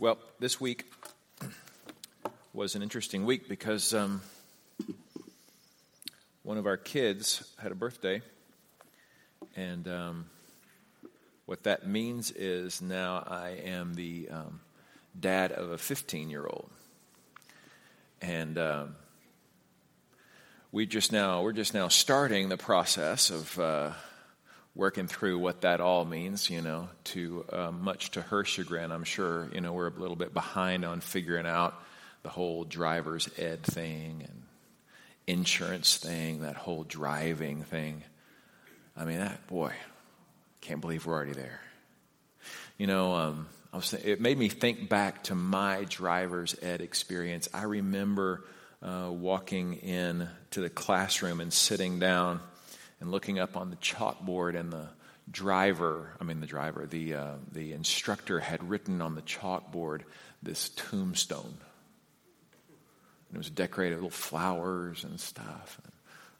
Well, 0.00 0.16
this 0.38 0.58
week 0.58 0.90
was 2.54 2.74
an 2.74 2.80
interesting 2.80 3.26
week 3.26 3.50
because 3.50 3.92
um, 3.92 4.22
one 6.42 6.56
of 6.56 6.64
our 6.64 6.78
kids 6.78 7.44
had 7.58 7.70
a 7.70 7.74
birthday, 7.74 8.22
and 9.56 9.86
um, 9.86 10.30
what 11.44 11.64
that 11.64 11.86
means 11.86 12.30
is 12.30 12.80
now 12.80 13.22
I 13.28 13.60
am 13.62 13.92
the 13.92 14.30
um, 14.30 14.60
dad 15.20 15.52
of 15.52 15.70
a 15.70 15.76
15 15.76 16.30
year 16.30 16.46
old, 16.46 16.70
and 18.22 18.56
um, 18.56 18.96
we 20.72 20.86
just 20.86 21.12
now 21.12 21.42
we're 21.42 21.52
just 21.52 21.74
now 21.74 21.88
starting 21.88 22.48
the 22.48 22.56
process 22.56 23.28
of. 23.28 23.58
Uh, 23.58 23.90
working 24.74 25.06
through 25.06 25.38
what 25.38 25.62
that 25.62 25.80
all 25.80 26.04
means, 26.04 26.48
you 26.48 26.60
know, 26.62 26.88
to 27.04 27.44
uh, 27.52 27.70
much 27.70 28.12
to 28.12 28.22
her 28.22 28.44
chagrin, 28.44 28.92
I'm 28.92 29.04
sure, 29.04 29.48
you 29.52 29.60
know, 29.60 29.72
we're 29.72 29.88
a 29.88 29.98
little 29.98 30.16
bit 30.16 30.32
behind 30.32 30.84
on 30.84 31.00
figuring 31.00 31.46
out 31.46 31.74
the 32.22 32.28
whole 32.28 32.64
driver's 32.64 33.28
ed 33.38 33.62
thing 33.62 34.26
and 34.28 34.42
insurance 35.26 35.96
thing, 35.96 36.42
that 36.42 36.56
whole 36.56 36.84
driving 36.84 37.62
thing. 37.62 38.02
I 38.96 39.04
mean, 39.04 39.18
that, 39.18 39.46
boy, 39.46 39.72
can't 40.60 40.80
believe 40.80 41.06
we're 41.06 41.14
already 41.14 41.32
there. 41.32 41.60
You 42.78 42.86
know, 42.86 43.14
um, 43.14 43.46
was, 43.72 43.92
it 43.92 44.20
made 44.20 44.38
me 44.38 44.48
think 44.48 44.88
back 44.88 45.24
to 45.24 45.34
my 45.34 45.84
driver's 45.88 46.56
ed 46.62 46.80
experience. 46.80 47.48
I 47.52 47.64
remember 47.64 48.44
uh, 48.82 49.10
walking 49.10 49.74
in 49.74 50.28
to 50.52 50.60
the 50.60 50.70
classroom 50.70 51.40
and 51.40 51.52
sitting 51.52 51.98
down 51.98 52.40
and 53.00 53.10
looking 53.10 53.38
up 53.38 53.56
on 53.56 53.70
the 53.70 53.76
chalkboard 53.76 54.58
and 54.58 54.72
the 54.72 54.88
driver, 55.30 56.16
I 56.20 56.24
mean 56.24 56.40
the 56.40 56.46
driver, 56.46 56.86
the, 56.86 57.14
uh, 57.14 57.34
the 57.52 57.72
instructor 57.72 58.40
had 58.40 58.68
written 58.68 59.00
on 59.00 59.14
the 59.14 59.22
chalkboard 59.22 60.02
this 60.42 60.68
tombstone. 60.70 61.56
And 63.28 63.36
it 63.36 63.38
was 63.38 63.50
decorated 63.50 63.96
with 63.96 64.04
little 64.04 64.18
flowers 64.18 65.04
and 65.04 65.20
stuff. 65.20 65.78
And 65.82 65.92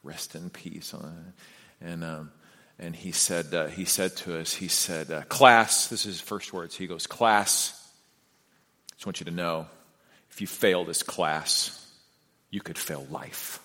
rest 0.03 0.35
in 0.35 0.51
peace 0.51 0.95
on 0.95 1.35
it. 1.81 1.87
And, 1.87 2.05
um, 2.05 2.33
and 2.79 2.97
he 2.97 3.13
said, 3.13 3.53
uh, 3.55 3.67
he 3.67 3.85
said 3.85 4.17
to 4.19 4.39
us, 4.39 4.55
he 4.55 4.69
said, 4.69 5.11
uh, 5.11 5.23
class, 5.23 5.89
this 5.89 6.07
is 6.07 6.17
his 6.17 6.21
first 6.21 6.53
words. 6.53 6.77
He 6.77 6.87
goes, 6.87 7.07
class, 7.07 7.73
I 8.91 8.95
just 8.95 9.07
want 9.07 9.21
you 9.21 9.27
to 9.27 9.31
know, 9.31 9.67
if 10.31 10.41
you 10.41 10.47
fail 10.47 10.85
this 10.85 11.03
class, 11.03 11.77
you 12.51 12.61
could 12.61 12.79
fail 12.79 13.07
life 13.11 13.61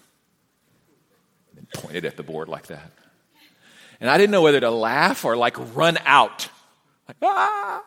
and 1.58 1.70
pointed 1.70 2.06
at 2.06 2.18
the 2.18 2.24
board 2.24 2.48
like 2.48 2.68
that. 2.68 2.92
And 4.00 4.10
I 4.10 4.18
didn't 4.18 4.32
know 4.32 4.42
whether 4.42 4.60
to 4.60 4.72
laugh 4.72 5.26
or 5.26 5.38
like 5.38 5.56
run 5.76 5.98
out. 6.06 6.50
Like, 7.08 7.18
ah! 7.22 7.84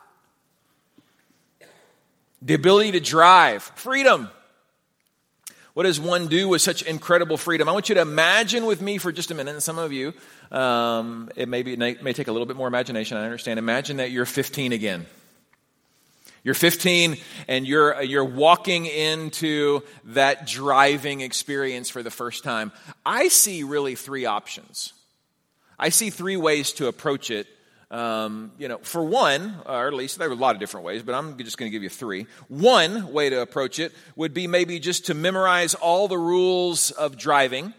The 2.40 2.54
ability 2.54 2.92
to 2.92 3.00
drive, 3.00 3.62
freedom. 3.62 4.30
What 5.74 5.84
does 5.84 6.00
one 6.00 6.26
do 6.26 6.48
with 6.48 6.60
such 6.60 6.82
incredible 6.82 7.36
freedom? 7.36 7.68
I 7.68 7.72
want 7.72 7.88
you 7.88 7.94
to 7.96 8.00
imagine 8.00 8.66
with 8.66 8.80
me 8.80 8.98
for 8.98 9.12
just 9.12 9.30
a 9.30 9.34
minute, 9.34 9.52
and 9.52 9.62
some 9.62 9.78
of 9.78 9.92
you, 9.92 10.12
um, 10.50 11.30
it, 11.36 11.48
may 11.48 11.62
be, 11.62 11.74
it 11.74 12.02
may 12.02 12.12
take 12.12 12.26
a 12.26 12.32
little 12.32 12.46
bit 12.46 12.56
more 12.56 12.66
imagination, 12.66 13.16
I 13.16 13.24
understand. 13.24 13.58
Imagine 13.58 13.98
that 13.98 14.10
you're 14.10 14.26
15 14.26 14.72
again. 14.72 15.06
You're 16.44 16.54
15 16.54 17.16
and 17.48 17.66
you're, 17.66 18.02
you're 18.02 18.24
walking 18.24 18.86
into 18.86 19.82
that 20.04 20.46
driving 20.46 21.20
experience 21.20 21.90
for 21.90 22.02
the 22.02 22.10
first 22.10 22.44
time. 22.44 22.72
I 23.04 23.28
see 23.28 23.62
really 23.62 23.94
three 23.94 24.24
options. 24.24 24.92
I 25.78 25.90
see 25.90 26.10
three 26.10 26.36
ways 26.36 26.72
to 26.74 26.86
approach 26.86 27.30
it. 27.30 27.46
Um, 27.90 28.52
you 28.58 28.68
know, 28.68 28.78
for 28.78 29.02
one, 29.02 29.56
or 29.64 29.86
at 29.86 29.94
least 29.94 30.18
there 30.18 30.28
are 30.28 30.32
a 30.32 30.34
lot 30.34 30.54
of 30.54 30.60
different 30.60 30.84
ways, 30.84 31.02
but 31.02 31.14
I'm 31.14 31.38
just 31.38 31.56
going 31.56 31.70
to 31.70 31.72
give 31.72 31.82
you 31.82 31.88
three. 31.88 32.26
One 32.48 33.12
way 33.12 33.30
to 33.30 33.40
approach 33.40 33.78
it 33.78 33.92
would 34.14 34.34
be 34.34 34.46
maybe 34.46 34.78
just 34.78 35.06
to 35.06 35.14
memorize 35.14 35.74
all 35.74 36.06
the 36.06 36.18
rules 36.18 36.90
of 36.90 37.16
driving 37.16 37.72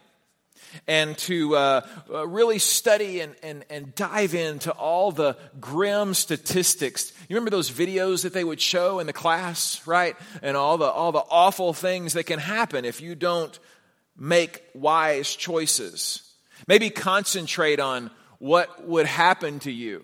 and 0.88 1.18
to 1.20 1.56
uh, 1.56 1.88
uh, 2.12 2.28
really 2.28 2.60
study 2.60 3.22
and, 3.22 3.36
and, 3.44 3.66
and 3.70 3.96
dive 3.96 4.34
into 4.34 4.72
all 4.72 5.12
the 5.12 5.38
grim 5.60 6.14
statistics. 6.14 7.14
You 7.28 7.36
remember 7.36 7.52
those 7.52 7.72
videos 7.72 8.24
that 8.24 8.34
they 8.34 8.44
would 8.44 8.62
show 8.62 9.00
in 9.00 9.08
the 9.08 9.14
class, 9.14 9.86
right? 9.88 10.16
And 10.42 10.56
all 10.58 10.78
the, 10.78 10.86
all 10.86 11.12
the 11.12 11.24
awful 11.30 11.74
things 11.74 12.14
that 12.14 12.26
can 12.26 12.40
happen 12.40 12.86
if 12.86 13.02
you 13.02 13.16
don't 13.16 13.58
make 14.18 14.62
wise 14.74 15.36
choices. 15.36 16.22
Maybe 16.68 16.90
concentrate 16.90 17.80
on 17.80 18.12
what 18.40 18.88
would 18.88 19.06
happen 19.06 19.60
to 19.60 19.72
you 19.72 20.04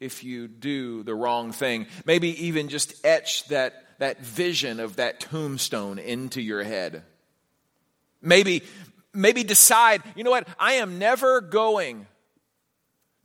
if 0.00 0.24
you 0.24 0.48
do 0.48 1.02
the 1.02 1.14
wrong 1.14 1.52
thing. 1.52 1.86
Maybe 2.04 2.46
even 2.46 2.68
just 2.68 3.04
etch 3.04 3.46
that, 3.48 3.74
that 3.98 4.20
vision 4.20 4.80
of 4.80 4.96
that 4.96 5.20
tombstone 5.20 5.98
into 5.98 6.40
your 6.40 6.62
head. 6.62 7.02
Maybe, 8.20 8.62
maybe 9.16 9.42
decide, 9.44 10.02
you 10.14 10.24
know 10.24 10.30
what, 10.30 10.46
I 10.58 10.74
am 10.74 10.98
never 10.98 11.40
going 11.40 12.06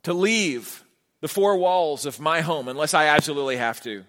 to 0.04 0.12
leave 0.12 0.82
the 1.20 1.28
four 1.28 1.56
walls 1.56 2.06
of 2.06 2.18
my 2.18 2.40
home 2.40 2.68
unless 2.68 2.94
I 2.94 3.06
absolutely 3.06 3.56
have 3.56 3.80
to. 3.82 4.04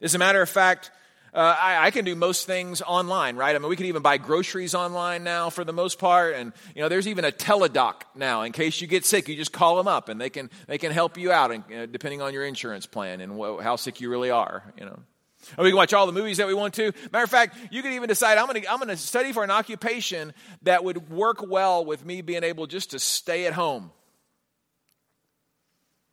As 0.00 0.14
a 0.14 0.18
matter 0.18 0.40
of 0.40 0.48
fact, 0.48 0.90
uh, 1.34 1.56
I, 1.58 1.86
I, 1.86 1.90
can 1.90 2.04
do 2.04 2.14
most 2.14 2.46
things 2.46 2.82
online, 2.82 3.36
right? 3.36 3.56
I 3.56 3.58
mean, 3.58 3.70
we 3.70 3.76
can 3.76 3.86
even 3.86 4.02
buy 4.02 4.18
groceries 4.18 4.74
online 4.74 5.24
now 5.24 5.48
for 5.48 5.64
the 5.64 5.72
most 5.72 5.98
part, 5.98 6.34
and 6.34 6.52
you 6.74 6.82
know, 6.82 6.90
there's 6.90 7.08
even 7.08 7.24
a 7.24 7.32
Teladoc 7.32 8.02
now. 8.14 8.42
In 8.42 8.52
case 8.52 8.82
you 8.82 8.86
get 8.86 9.06
sick, 9.06 9.28
you 9.28 9.36
just 9.36 9.52
call 9.52 9.76
them 9.76 9.88
up, 9.88 10.10
and 10.10 10.20
they 10.20 10.28
can 10.28 10.50
they 10.66 10.76
can 10.76 10.92
help 10.92 11.16
you 11.16 11.32
out, 11.32 11.50
and, 11.50 11.64
uh, 11.72 11.86
depending 11.86 12.20
on 12.20 12.34
your 12.34 12.44
insurance 12.44 12.84
plan 12.84 13.22
and 13.22 13.32
wh- 13.32 13.62
how 13.62 13.76
sick 13.76 14.02
you 14.02 14.10
really 14.10 14.30
are. 14.30 14.74
You 14.78 14.84
know, 14.84 14.98
or 15.56 15.64
we 15.64 15.70
can 15.70 15.76
watch 15.76 15.92
all 15.92 16.06
the 16.06 16.12
movies 16.12 16.38
that 16.38 16.46
we 16.46 16.54
want 16.54 16.74
to. 16.74 16.92
Matter 17.12 17.24
of 17.24 17.30
fact, 17.30 17.56
you 17.70 17.82
can 17.82 17.92
even 17.92 18.08
decide 18.08 18.38
I'm 18.38 18.46
going 18.46 18.62
to 18.62 18.70
I'm 18.70 18.78
going 18.78 18.88
to 18.88 18.96
study 18.96 19.32
for 19.32 19.44
an 19.44 19.50
occupation 19.50 20.32
that 20.62 20.84
would 20.84 21.10
work 21.10 21.44
well 21.46 21.84
with 21.84 22.04
me 22.04 22.22
being 22.22 22.44
able 22.44 22.66
just 22.66 22.92
to 22.92 22.98
stay 22.98 23.46
at 23.46 23.52
home. 23.52 23.90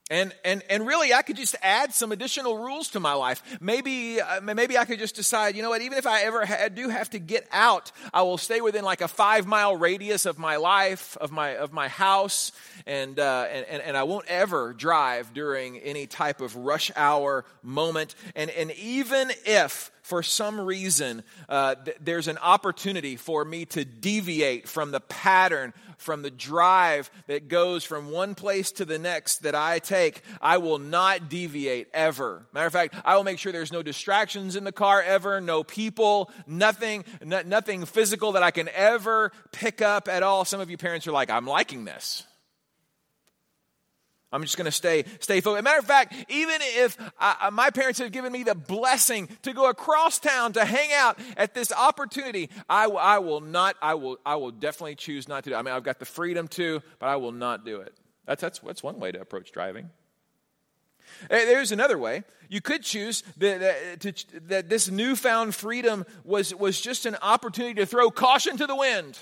And, 0.10 0.34
and, 0.44 0.64
and 0.72 0.88
really, 0.88 1.14
I 1.14 1.22
could 1.22 1.36
just 1.36 1.56
add 1.62 1.94
some 1.94 2.12
additional 2.12 2.58
rules 2.58 2.90
to 2.90 3.00
my 3.00 3.14
life. 3.14 3.44
Maybe, 3.62 4.20
uh, 4.20 4.42
maybe 4.42 4.76
I 4.76 4.86
could 4.86 4.98
just 4.98 5.16
decide, 5.16 5.56
you 5.56 5.62
know 5.62 5.70
what, 5.70 5.84
even 5.84 6.00
if 6.00 6.08
I 6.08 6.24
ever 6.24 6.46
ha- 6.46 6.70
do 6.70 6.90
have 6.90 7.12
to 7.12 7.20
get 7.20 7.48
out, 7.52 7.92
I 8.12 8.24
will 8.24 8.40
stay 8.40 8.60
within 8.60 8.84
like 8.84 9.02
a 9.02 9.08
five 9.08 9.46
mile 9.46 9.76
radius 9.76 10.26
of 10.26 10.40
my 10.40 10.56
life, 10.56 11.16
of 11.18 11.32
my, 11.32 11.58
of 11.58 11.74
my 11.74 11.90
house, 11.90 12.52
and, 12.88 13.20
uh, 13.20 13.46
and, 13.52 13.82
and 13.84 13.96
I 13.96 14.04
won't 14.04 14.26
ever 14.28 14.74
drive 14.74 15.32
during 15.34 15.78
any 15.78 16.08
type 16.08 16.42
of 16.42 16.56
rush 16.56 16.92
hour 16.96 17.46
moment. 17.62 18.16
And, 18.36 18.50
and 18.50 18.72
even 18.72 19.32
if 19.46 19.92
for 20.02 20.24
some 20.24 20.60
reason 20.60 21.22
uh, 21.48 21.76
th- 21.76 21.98
there's 22.02 22.28
an 22.28 22.40
opportunity 22.40 23.16
for 23.16 23.46
me 23.46 23.66
to 23.66 23.86
deviate 23.86 24.68
from 24.68 24.90
the 24.90 25.00
pattern, 25.00 25.72
from 26.02 26.22
the 26.22 26.32
drive 26.32 27.12
that 27.28 27.48
goes 27.48 27.84
from 27.84 28.12
one 28.12 28.36
place 28.36 28.72
to 28.74 28.86
the 28.86 29.00
next 29.00 29.44
that 29.44 29.56
I 29.56 29.80
take, 29.80 30.22
I 30.42 30.58
will 30.58 30.80
not 30.80 31.30
deviate 31.30 31.88
ever. 31.94 32.46
Matter 32.54 32.68
of 32.68 32.74
fact, 32.74 32.96
I 33.06 33.16
will 33.16 33.24
make 33.24 33.40
sure 33.40 33.52
there's 33.52 33.72
no 33.72 33.84
distractions 33.84 34.56
in 34.56 34.64
the 34.64 34.72
car 34.72 35.02
ever, 35.02 35.40
no 35.42 35.64
people, 35.64 36.32
nothing, 36.48 37.04
nothing 37.24 37.86
physical 37.86 38.34
that 38.34 38.44
I 38.44 38.52
can 38.52 38.70
ever 38.70 39.32
pick 39.52 39.82
up 39.82 40.08
at 40.08 40.24
all. 40.24 40.46
Some 40.46 40.62
of 40.62 40.70
you 40.70 40.78
parents 40.78 41.08
are 41.08 41.12
like, 41.12 41.30
I'm 41.30 41.46
liking 41.46 41.86
this. 41.86 42.24
I'm 44.32 44.44
just 44.44 44.58
going 44.58 44.66
to 44.66 44.72
stay 44.72 45.06
stay 45.20 45.42
focused. 45.42 45.64
matter 45.64 45.80
of 45.80 45.86
fact, 45.86 46.14
even 46.30 46.58
if 46.62 46.98
I, 47.20 47.50
my 47.52 47.72
parents 47.72 48.00
have 48.00 48.12
given 48.12 48.32
me 48.32 48.44
the 48.44 48.56
blessing 48.56 49.28
to 49.42 49.54
go 49.54 49.70
across 49.70 50.20
town 50.20 50.54
to 50.54 50.66
hang 50.66 50.92
out 50.94 51.18
at 51.36 51.54
this 51.54 51.72
opportunity, 51.72 52.50
I, 52.70 52.86
I 52.86 53.20
will 53.20 53.42
not. 53.42 53.76
I 53.82 53.96
will. 53.96 54.18
I 54.26 54.36
will 54.36 54.52
definitely 54.52 54.96
choose 54.96 55.28
not 55.28 55.44
to 55.46 55.50
do. 55.50 55.56
It. 55.56 55.60
I 55.60 55.62
mean, 55.64 55.74
I've 55.74 55.84
got 55.84 56.00
the 56.00 56.06
freedom 56.06 56.48
to, 56.50 56.82
but 57.00 57.10
I 57.10 57.16
will 57.16 57.32
not 57.32 57.66
do 57.66 57.82
it. 57.82 57.94
That's 58.26 58.42
that's 58.42 58.60
that's 58.60 58.84
one 58.84 59.00
way 59.00 59.12
to 59.12 59.20
approach 59.20 59.52
driving. 59.52 59.90
Eh, 61.30 61.46
there's 61.46 61.72
another 61.72 61.98
way. 61.98 62.24
You 62.50 62.62
could 62.62 62.84
choose 62.84 63.24
that, 63.38 63.60
that, 63.60 64.26
that 64.48 64.70
this 64.70 64.90
newfound 64.90 65.54
freedom 65.56 66.06
was, 66.24 66.54
was 66.54 66.82
just 66.82 67.06
an 67.06 67.16
opportunity 67.22 67.76
to 67.76 67.86
throw 67.86 68.10
caution 68.10 68.58
to 68.58 68.68
the 68.68 68.76
wind. 68.76 69.20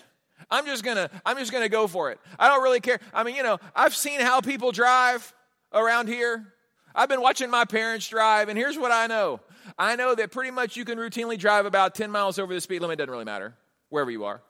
I'm 0.50 0.66
just 0.66 0.84
gonna, 0.84 1.10
I'm 1.26 1.38
just 1.38 1.52
gonna 1.52 1.70
go 1.70 1.88
for 1.88 2.12
it. 2.12 2.20
I 2.40 2.48
don't 2.48 2.64
really 2.64 2.80
care. 2.80 3.00
I 3.14 3.24
mean, 3.24 3.36
you 3.36 3.44
know, 3.44 3.58
I've 3.76 3.96
seen 3.96 4.20
how 4.20 4.42
people 4.42 4.72
drive 4.72 5.34
around 5.74 6.08
here. 6.08 6.54
I've 6.96 7.10
been 7.10 7.22
watching 7.22 7.50
my 7.50 7.66
parents 7.66 8.08
drive, 8.08 8.50
and 8.50 8.58
here's 8.58 8.78
what 8.78 8.92
I 8.92 9.08
know. 9.08 9.40
I 9.78 9.96
know 9.96 10.16
that 10.16 10.32
pretty 10.32 10.52
much 10.52 10.78
you 10.78 10.86
can 10.86 10.98
routinely 10.98 11.38
drive 11.38 11.66
about 11.66 11.94
10 11.94 12.10
miles 12.10 12.40
over 12.40 12.54
the 12.54 12.62
speed 12.62 12.82
limit, 12.82 12.98
doesn't 12.98 13.12
really 13.12 13.26
matter, 13.26 13.54
wherever 13.90 14.10
you 14.10 14.26
are. 14.26 14.42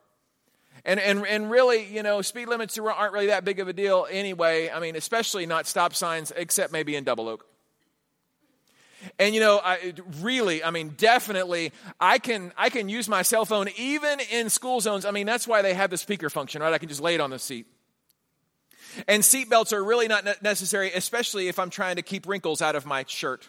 And, 0.84 1.00
and, 1.00 1.26
and 1.26 1.50
really, 1.50 1.84
you 1.84 2.02
know, 2.02 2.22
speed 2.22 2.48
limits 2.48 2.78
aren't 2.78 3.12
really 3.12 3.26
that 3.26 3.44
big 3.44 3.58
of 3.60 3.68
a 3.68 3.72
deal 3.72 4.06
anyway. 4.10 4.70
I 4.70 4.80
mean, 4.80 4.96
especially 4.96 5.44
not 5.44 5.66
stop 5.66 5.94
signs, 5.94 6.32
except 6.36 6.72
maybe 6.72 6.96
in 6.96 7.04
Double 7.04 7.28
Oak. 7.28 7.47
And 9.18 9.34
you 9.34 9.40
know, 9.40 9.60
I 9.62 9.94
really, 10.20 10.62
I 10.62 10.70
mean, 10.70 10.90
definitely, 10.96 11.72
I 12.00 12.18
can 12.18 12.52
I 12.56 12.70
can 12.70 12.88
use 12.88 13.08
my 13.08 13.22
cell 13.22 13.44
phone 13.44 13.68
even 13.76 14.20
in 14.30 14.48
school 14.48 14.80
zones. 14.80 15.04
I 15.04 15.10
mean, 15.10 15.26
that's 15.26 15.48
why 15.48 15.62
they 15.62 15.74
have 15.74 15.90
the 15.90 15.98
speaker 15.98 16.30
function, 16.30 16.62
right? 16.62 16.72
I 16.72 16.78
can 16.78 16.88
just 16.88 17.00
lay 17.00 17.14
it 17.14 17.20
on 17.20 17.30
the 17.30 17.38
seat. 17.38 17.66
And 19.06 19.22
seatbelts 19.22 19.72
are 19.72 19.82
really 19.82 20.08
not 20.08 20.42
necessary, 20.42 20.92
especially 20.92 21.48
if 21.48 21.58
I'm 21.58 21.70
trying 21.70 21.96
to 21.96 22.02
keep 22.02 22.26
wrinkles 22.26 22.62
out 22.62 22.74
of 22.74 22.86
my 22.86 23.04
shirt. 23.06 23.48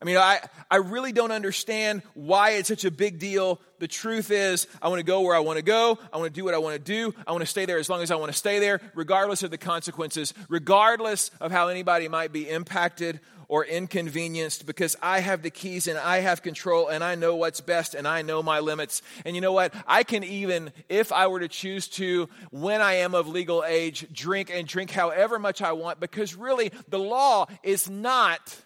I 0.00 0.04
mean, 0.04 0.16
I, 0.16 0.40
I 0.68 0.76
really 0.76 1.12
don't 1.12 1.30
understand 1.30 2.02
why 2.14 2.50
it's 2.50 2.68
such 2.68 2.84
a 2.84 2.90
big 2.90 3.20
deal. 3.20 3.60
The 3.78 3.86
truth 3.86 4.32
is, 4.32 4.66
I 4.80 4.88
want 4.88 4.98
to 4.98 5.04
go 5.04 5.20
where 5.20 5.36
I 5.36 5.38
want 5.38 5.58
to 5.58 5.62
go. 5.62 5.96
I 6.12 6.16
want 6.16 6.34
to 6.34 6.40
do 6.40 6.44
what 6.44 6.54
I 6.54 6.58
want 6.58 6.74
to 6.74 6.80
do. 6.80 7.14
I 7.24 7.30
want 7.30 7.42
to 7.42 7.46
stay 7.46 7.66
there 7.66 7.78
as 7.78 7.88
long 7.88 8.02
as 8.02 8.10
I 8.10 8.16
want 8.16 8.32
to 8.32 8.36
stay 8.36 8.58
there, 8.58 8.80
regardless 8.96 9.44
of 9.44 9.52
the 9.52 9.58
consequences, 9.58 10.34
regardless 10.48 11.30
of 11.40 11.52
how 11.52 11.68
anybody 11.68 12.08
might 12.08 12.32
be 12.32 12.50
impacted 12.50 13.20
or 13.52 13.66
inconvenienced, 13.66 14.64
because 14.64 14.96
I 15.02 15.20
have 15.20 15.42
the 15.42 15.50
keys 15.50 15.86
and 15.86 15.98
I 15.98 16.20
have 16.20 16.40
control 16.40 16.88
and 16.88 17.04
I 17.04 17.16
know 17.16 17.36
what's 17.36 17.60
best 17.60 17.94
and 17.94 18.08
I 18.08 18.22
know 18.22 18.42
my 18.42 18.60
limits. 18.60 19.02
And 19.26 19.34
you 19.34 19.42
know 19.42 19.52
what? 19.52 19.74
I 19.86 20.04
can 20.04 20.24
even, 20.24 20.72
if 20.88 21.12
I 21.12 21.26
were 21.26 21.40
to 21.40 21.48
choose 21.48 21.86
to, 21.88 22.30
when 22.50 22.80
I 22.80 22.94
am 22.94 23.14
of 23.14 23.28
legal 23.28 23.62
age, 23.62 24.06
drink 24.10 24.50
and 24.50 24.66
drink 24.66 24.90
however 24.90 25.38
much 25.38 25.60
I 25.60 25.72
want, 25.72 26.00
because 26.00 26.34
really 26.34 26.72
the 26.88 26.98
law 26.98 27.44
is 27.62 27.90
not 27.90 28.56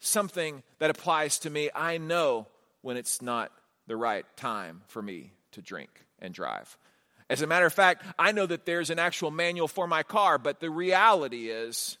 something 0.00 0.64
that 0.80 0.90
applies 0.90 1.38
to 1.38 1.50
me, 1.50 1.70
I 1.72 1.98
know 1.98 2.48
when 2.80 2.96
it's 2.96 3.22
not 3.22 3.52
the 3.86 3.96
right 3.96 4.26
time 4.36 4.82
for 4.88 5.00
me 5.00 5.32
to 5.52 5.62
drink 5.62 5.90
and 6.18 6.34
drive. 6.34 6.76
As 7.30 7.40
a 7.40 7.46
matter 7.46 7.66
of 7.66 7.72
fact, 7.72 8.04
I 8.18 8.32
know 8.32 8.46
that 8.46 8.66
there's 8.66 8.90
an 8.90 8.98
actual 8.98 9.30
manual 9.30 9.68
for 9.68 9.86
my 9.86 10.02
car, 10.02 10.38
but 10.38 10.58
the 10.58 10.70
reality 10.70 11.50
is 11.50 11.98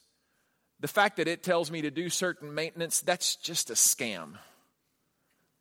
the 0.82 0.88
fact 0.88 1.18
that 1.18 1.28
it 1.28 1.44
tells 1.44 1.70
me 1.70 1.82
to 1.82 1.92
do 1.92 2.10
certain 2.10 2.54
maintenance, 2.54 3.00
that's 3.00 3.36
just 3.36 3.70
a 3.70 3.74
scam. 3.74 4.32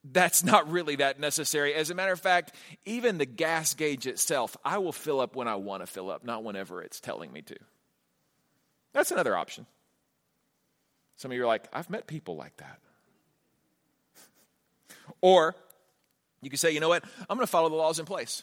That's 0.04 0.44
not 0.44 0.70
really 0.72 0.96
that 0.96 1.20
necessary. 1.20 1.76
As 1.76 1.92
a 1.92 1.96
matter 1.96 2.12
of 2.12 2.20
fact, 2.20 2.56
even 2.86 3.20
the 3.20 3.28
gas 3.28 3.76
gauge 3.76 4.08
itself, 4.08 4.58
I 4.66 4.80
will 4.80 4.92
fill 4.92 5.20
up 5.20 5.36
when 5.36 5.48
I 5.48 5.56
want 5.56 5.84
to 5.84 5.88
fill 5.88 6.10
up, 6.10 6.26
not 6.26 6.44
whenever 6.44 6.82
it's 6.82 7.00
telling 7.00 7.32
me 7.32 7.44
to. 7.44 7.56
That's 8.94 9.12
another 9.12 9.38
option. 9.38 9.68
Some 11.18 11.30
of 11.30 11.38
you 11.38 11.44
are 11.44 11.48
like, 11.48 11.68
I've 11.72 11.92
met 11.92 12.08
people 12.08 12.36
like 12.36 12.58
that. 12.58 12.80
or 15.22 15.56
you 16.42 16.50
can 16.50 16.58
say, 16.58 16.72
you 16.72 16.80
know 16.80 16.90
what? 16.90 17.04
I'm 17.30 17.38
going 17.38 17.46
to 17.46 17.52
follow 17.52 17.70
the 17.70 17.76
laws 17.76 18.00
in 18.00 18.08
place. 18.08 18.42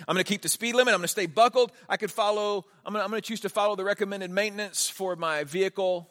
I'm 0.00 0.14
going 0.14 0.24
to 0.24 0.28
keep 0.28 0.42
the 0.42 0.48
speed 0.48 0.74
limit. 0.74 0.94
I'm 0.94 1.00
going 1.00 1.04
to 1.04 1.08
stay 1.08 1.26
buckled. 1.26 1.72
I 1.88 1.96
could 1.96 2.10
follow, 2.10 2.64
I'm 2.84 2.92
going, 2.92 3.00
to, 3.00 3.04
I'm 3.04 3.10
going 3.10 3.22
to 3.22 3.26
choose 3.26 3.40
to 3.40 3.48
follow 3.48 3.76
the 3.76 3.84
recommended 3.84 4.30
maintenance 4.30 4.88
for 4.88 5.16
my 5.16 5.44
vehicle. 5.44 6.10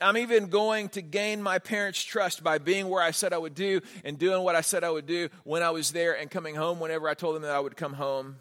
I'm 0.00 0.18
even 0.18 0.48
going 0.48 0.90
to 0.90 1.02
gain 1.02 1.42
my 1.42 1.58
parents' 1.58 2.02
trust 2.02 2.44
by 2.44 2.58
being 2.58 2.88
where 2.88 3.02
I 3.02 3.12
said 3.12 3.32
I 3.32 3.38
would 3.38 3.54
do 3.54 3.80
and 4.04 4.18
doing 4.18 4.42
what 4.42 4.54
I 4.54 4.60
said 4.60 4.84
I 4.84 4.90
would 4.90 5.06
do 5.06 5.30
when 5.44 5.62
I 5.62 5.70
was 5.70 5.92
there 5.92 6.18
and 6.18 6.30
coming 6.30 6.54
home 6.54 6.80
whenever 6.80 7.08
I 7.08 7.14
told 7.14 7.34
them 7.34 7.42
that 7.42 7.52
I 7.52 7.60
would 7.60 7.76
come 7.76 7.94
home. 7.94 8.36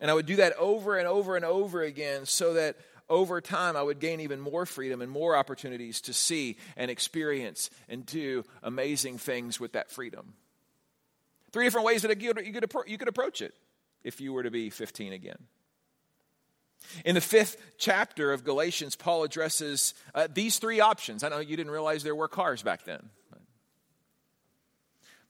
And 0.00 0.10
I 0.10 0.14
would 0.14 0.26
do 0.26 0.36
that 0.36 0.56
over 0.58 0.96
and 0.96 1.08
over 1.08 1.36
and 1.36 1.44
over 1.44 1.82
again 1.82 2.26
so 2.26 2.54
that 2.54 2.76
over 3.08 3.40
time, 3.40 3.76
I 3.76 3.82
would 3.82 4.00
gain 4.00 4.20
even 4.20 4.40
more 4.40 4.64
freedom 4.64 5.02
and 5.02 5.10
more 5.10 5.36
opportunities 5.36 6.00
to 6.02 6.12
see 6.12 6.56
and 6.76 6.90
experience 6.90 7.68
and 7.88 8.06
do 8.06 8.44
amazing 8.62 9.18
things 9.18 9.60
with 9.60 9.72
that 9.72 9.90
freedom. 9.90 10.34
Three 11.52 11.64
different 11.64 11.86
ways 11.86 12.02
that 12.02 12.20
you 12.20 12.34
could, 12.34 12.46
you 12.86 12.98
could 12.98 13.08
approach 13.08 13.42
it 13.42 13.54
if 14.04 14.20
you 14.20 14.32
were 14.32 14.42
to 14.42 14.50
be 14.50 14.70
15 14.70 15.12
again. 15.12 15.38
In 17.04 17.14
the 17.14 17.20
fifth 17.20 17.56
chapter 17.78 18.32
of 18.32 18.44
Galatians, 18.44 18.96
Paul 18.96 19.22
addresses 19.22 19.94
uh, 20.14 20.28
these 20.32 20.58
three 20.58 20.80
options. 20.80 21.22
I 21.22 21.28
know 21.28 21.38
you 21.38 21.56
didn't 21.56 21.72
realize 21.72 22.02
there 22.02 22.14
were 22.14 22.28
cars 22.28 22.62
back 22.62 22.84
then. 22.84 23.08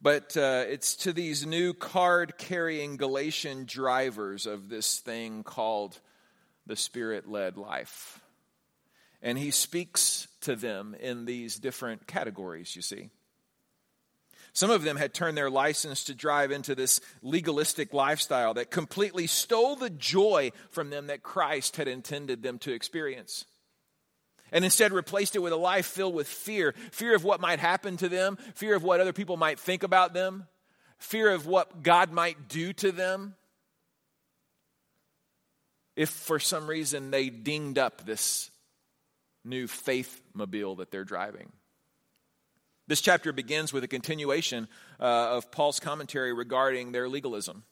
But 0.03 0.37
uh, 0.37 0.65
it's 0.69 0.97
to 0.97 1.13
these 1.13 1.47
new 1.47 1.75
card 1.75 2.37
carrying 2.37 2.97
Galatian 2.97 3.67
drivers 3.67 4.47
of 4.47 4.69
this 4.69 4.99
thing 4.99 5.45
called 5.45 5.97
the 6.67 6.75
Spirit 6.75 7.29
led 7.29 7.57
life. 7.57 8.21
And 9.23 9.39
he 9.39 9.53
speaks 9.53 10.27
to 10.41 10.57
them 10.57 10.97
in 10.99 11.25
these 11.25 11.55
different 11.55 12.09
categories, 12.09 12.75
you 12.75 12.83
see. 12.83 13.11
Some 14.55 14.71
of 14.71 14.83
them 14.83 14.97
had 14.97 15.15
turned 15.15 15.37
their 15.37 15.51
license 15.51 16.05
to 16.05 16.15
drive 16.15 16.51
into 16.51 16.75
this 16.75 17.01
legalistic 17.23 17.95
lifestyle 17.95 18.55
that 18.55 18.71
completely 18.71 19.27
stole 19.27 19.77
the 19.77 19.91
joy 19.91 20.53
from 20.71 20.91
them 20.91 21.07
that 21.07 21.23
Christ 21.23 21.77
had 21.77 21.89
intended 21.89 22.43
them 22.43 22.59
to 22.61 22.73
experience. 22.73 23.47
And 24.51 24.65
instead 24.65 24.93
replaced 24.93 25.35
it 25.35 25.39
with 25.39 25.55
a 25.55 25.57
life 25.57 25.87
filled 25.87 26.15
with 26.15 26.29
fear 26.29 26.75
fear 26.91 27.15
of 27.15 27.25
what 27.25 27.41
might 27.41 27.59
happen 27.59 27.97
to 27.99 28.09
them, 28.09 28.37
fear 28.55 28.75
of 28.75 28.83
what 28.83 29.01
other 29.01 29.15
people 29.15 29.39
might 29.39 29.59
think 29.59 29.83
about 29.83 30.13
them, 30.13 30.47
fear 30.99 31.31
of 31.31 31.47
what 31.47 31.83
God 31.83 32.13
might 32.13 32.49
do 32.49 32.75
to 32.75 32.93
them 32.93 33.35
if 35.97 36.11
for 36.11 36.39
some 36.39 36.67
reason 36.67 37.11
they 37.11 37.29
dinged 37.31 37.79
up 37.79 38.05
this 38.05 38.51
new 39.45 39.67
faith 39.67 40.23
mobile 40.35 40.77
that 40.77 40.91
they're 40.91 41.05
driving. 41.05 41.53
This 42.89 43.01
chapter 43.01 43.33
begins 43.33 43.73
with 43.73 43.85
a 43.85 43.89
continuation 43.89 44.67
uh, 44.99 45.37
of 45.37 45.53
Paul's 45.53 45.79
commentary 45.79 46.33
regarding 46.33 46.93
their 46.93 47.09
legalism. 47.09 47.63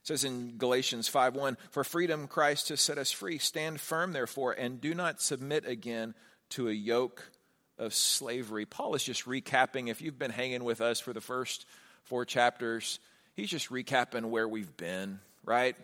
It 0.00 0.06
says 0.06 0.24
in 0.24 0.56
Galatians 0.56 1.08
5:1, 1.08 1.58
"For 1.70 1.84
freedom 1.84 2.26
Christ 2.26 2.70
has 2.70 2.80
set 2.80 2.96
us 2.96 3.12
free. 3.12 3.36
Stand 3.36 3.80
firm 3.80 4.12
therefore 4.12 4.52
and 4.52 4.80
do 4.80 4.94
not 4.94 5.20
submit 5.20 5.66
again 5.66 6.14
to 6.50 6.68
a 6.68 6.72
yoke 6.72 7.30
of 7.76 7.92
slavery." 7.92 8.64
Paul 8.64 8.94
is 8.94 9.04
just 9.04 9.26
recapping 9.26 9.90
if 9.90 10.00
you've 10.00 10.18
been 10.18 10.30
hanging 10.30 10.64
with 10.64 10.80
us 10.80 11.00
for 11.00 11.12
the 11.12 11.20
first 11.20 11.66
4 12.04 12.24
chapters, 12.24 12.98
he's 13.34 13.50
just 13.50 13.68
recapping 13.68 14.30
where 14.30 14.48
we've 14.48 14.74
been, 14.76 15.20
right? 15.44 15.76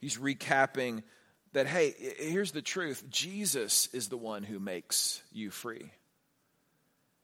He's 0.00 0.18
recapping 0.18 1.04
that, 1.52 1.68
hey, 1.68 1.94
here's 2.18 2.50
the 2.50 2.60
truth 2.60 3.08
Jesus 3.08 3.88
is 3.92 4.08
the 4.08 4.18
one 4.18 4.42
who 4.42 4.58
makes 4.58 5.22
you 5.32 5.50
free. 5.50 5.92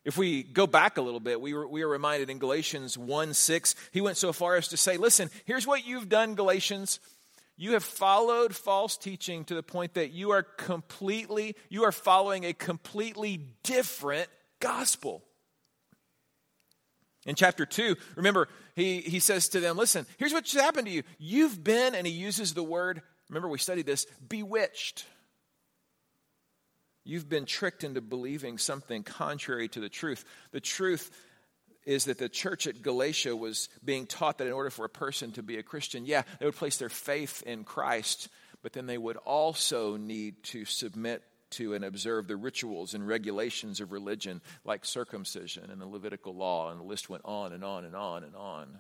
If 0.04 0.16
we 0.16 0.42
go 0.42 0.66
back 0.66 0.98
a 0.98 1.02
little 1.02 1.20
bit, 1.20 1.40
we 1.40 1.54
were, 1.54 1.66
we 1.66 1.82
are 1.82 1.88
reminded 1.88 2.28
in 2.28 2.38
Galatians 2.38 2.98
1 2.98 3.34
6, 3.34 3.74
he 3.92 4.00
went 4.00 4.16
so 4.16 4.32
far 4.32 4.56
as 4.56 4.68
to 4.68 4.76
say, 4.76 4.96
Listen, 4.96 5.30
here's 5.44 5.66
what 5.66 5.86
you've 5.86 6.08
done, 6.08 6.34
Galatians. 6.34 6.98
You 7.56 7.72
have 7.72 7.84
followed 7.84 8.56
false 8.56 8.96
teaching 8.96 9.44
to 9.44 9.54
the 9.54 9.62
point 9.62 9.94
that 9.94 10.10
you 10.10 10.30
are 10.32 10.42
completely, 10.42 11.54
you 11.68 11.84
are 11.84 11.92
following 11.92 12.44
a 12.44 12.52
completely 12.52 13.40
different 13.62 14.28
gospel. 14.58 15.22
In 17.24 17.36
chapter 17.36 17.64
2, 17.64 17.94
remember, 18.16 18.48
he, 18.74 19.00
he 19.00 19.20
says 19.20 19.48
to 19.50 19.60
them, 19.60 19.76
Listen, 19.76 20.06
here's 20.16 20.32
what's 20.32 20.52
happened 20.52 20.88
to 20.88 20.92
you. 20.92 21.04
You've 21.18 21.62
been, 21.62 21.94
and 21.94 22.04
he 22.04 22.12
uses 22.12 22.54
the 22.54 22.64
word, 22.64 23.02
remember 23.28 23.48
we 23.48 23.58
studied 23.58 23.86
this, 23.86 24.06
bewitched. 24.28 25.04
You've 27.04 27.28
been 27.28 27.46
tricked 27.46 27.84
into 27.84 28.00
believing 28.00 28.58
something 28.58 29.02
contrary 29.02 29.68
to 29.68 29.80
the 29.80 29.88
truth. 29.88 30.24
The 30.52 30.60
truth 30.60 31.10
is 31.84 32.04
that 32.04 32.18
the 32.18 32.28
church 32.28 32.66
at 32.66 32.82
Galatia 32.82 33.34
was 33.34 33.68
being 33.84 34.06
taught 34.06 34.38
that 34.38 34.46
in 34.46 34.52
order 34.52 34.70
for 34.70 34.84
a 34.84 34.90
person 34.90 35.32
to 35.32 35.42
be 35.42 35.58
a 35.58 35.62
Christian, 35.62 36.06
yeah, 36.06 36.22
they 36.38 36.46
would 36.46 36.54
place 36.54 36.76
their 36.76 36.88
faith 36.88 37.42
in 37.44 37.64
Christ, 37.64 38.28
but 38.62 38.72
then 38.72 38.86
they 38.86 38.98
would 38.98 39.16
also 39.16 39.96
need 39.96 40.42
to 40.44 40.64
submit 40.64 41.22
to 41.50 41.74
and 41.74 41.84
observe 41.84 42.28
the 42.28 42.36
rituals 42.36 42.94
and 42.94 43.06
regulations 43.06 43.80
of 43.80 43.92
religion, 43.92 44.40
like 44.64 44.84
circumcision 44.84 45.70
and 45.70 45.80
the 45.80 45.86
Levitical 45.86 46.34
law, 46.34 46.70
and 46.70 46.80
the 46.80 46.84
list 46.84 47.10
went 47.10 47.24
on 47.24 47.52
and 47.52 47.64
on 47.64 47.84
and 47.84 47.96
on 47.96 48.24
and 48.24 48.34
on. 48.36 48.78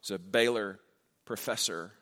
There's 0.00 0.18
a 0.18 0.22
Baylor 0.22 0.80
professor 1.24 1.92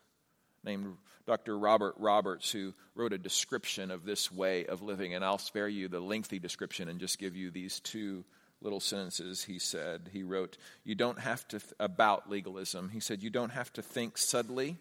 named 0.65 0.97
Dr. 1.26 1.59
Robert 1.59 1.95
Roberts 1.99 2.50
who 2.50 2.75
wrote 2.95 3.12
a 3.12 3.18
description 3.18 3.90
of 3.90 4.04
this 4.04 4.30
way 4.30 4.66
of 4.66 4.83
living, 4.83 5.14
and 5.14 5.25
I'll 5.25 5.38
spare 5.38 5.68
you 5.68 5.88
the 5.88 6.00
lengthy 6.00 6.38
description 6.38 6.88
and 6.88 7.00
just 7.00 7.18
give 7.18 7.37
you 7.37 7.50
these 7.50 7.80
two 7.80 8.25
little 8.62 8.80
sentences 8.80 9.45
he 9.45 9.59
said 9.59 10.09
he 10.14 10.23
wrote 10.23 10.56
you 10.83 10.95
don't 10.95 11.18
have 11.18 11.47
to 11.47 11.59
th- 11.59 11.75
about 11.78 12.30
legalism 12.30 12.88
he 12.88 13.00
said 13.00 13.23
you 13.23 13.28
don't 13.28 13.50
have 13.50 13.71
to 13.71 13.83
think 13.83 14.16
subtly 14.16 14.78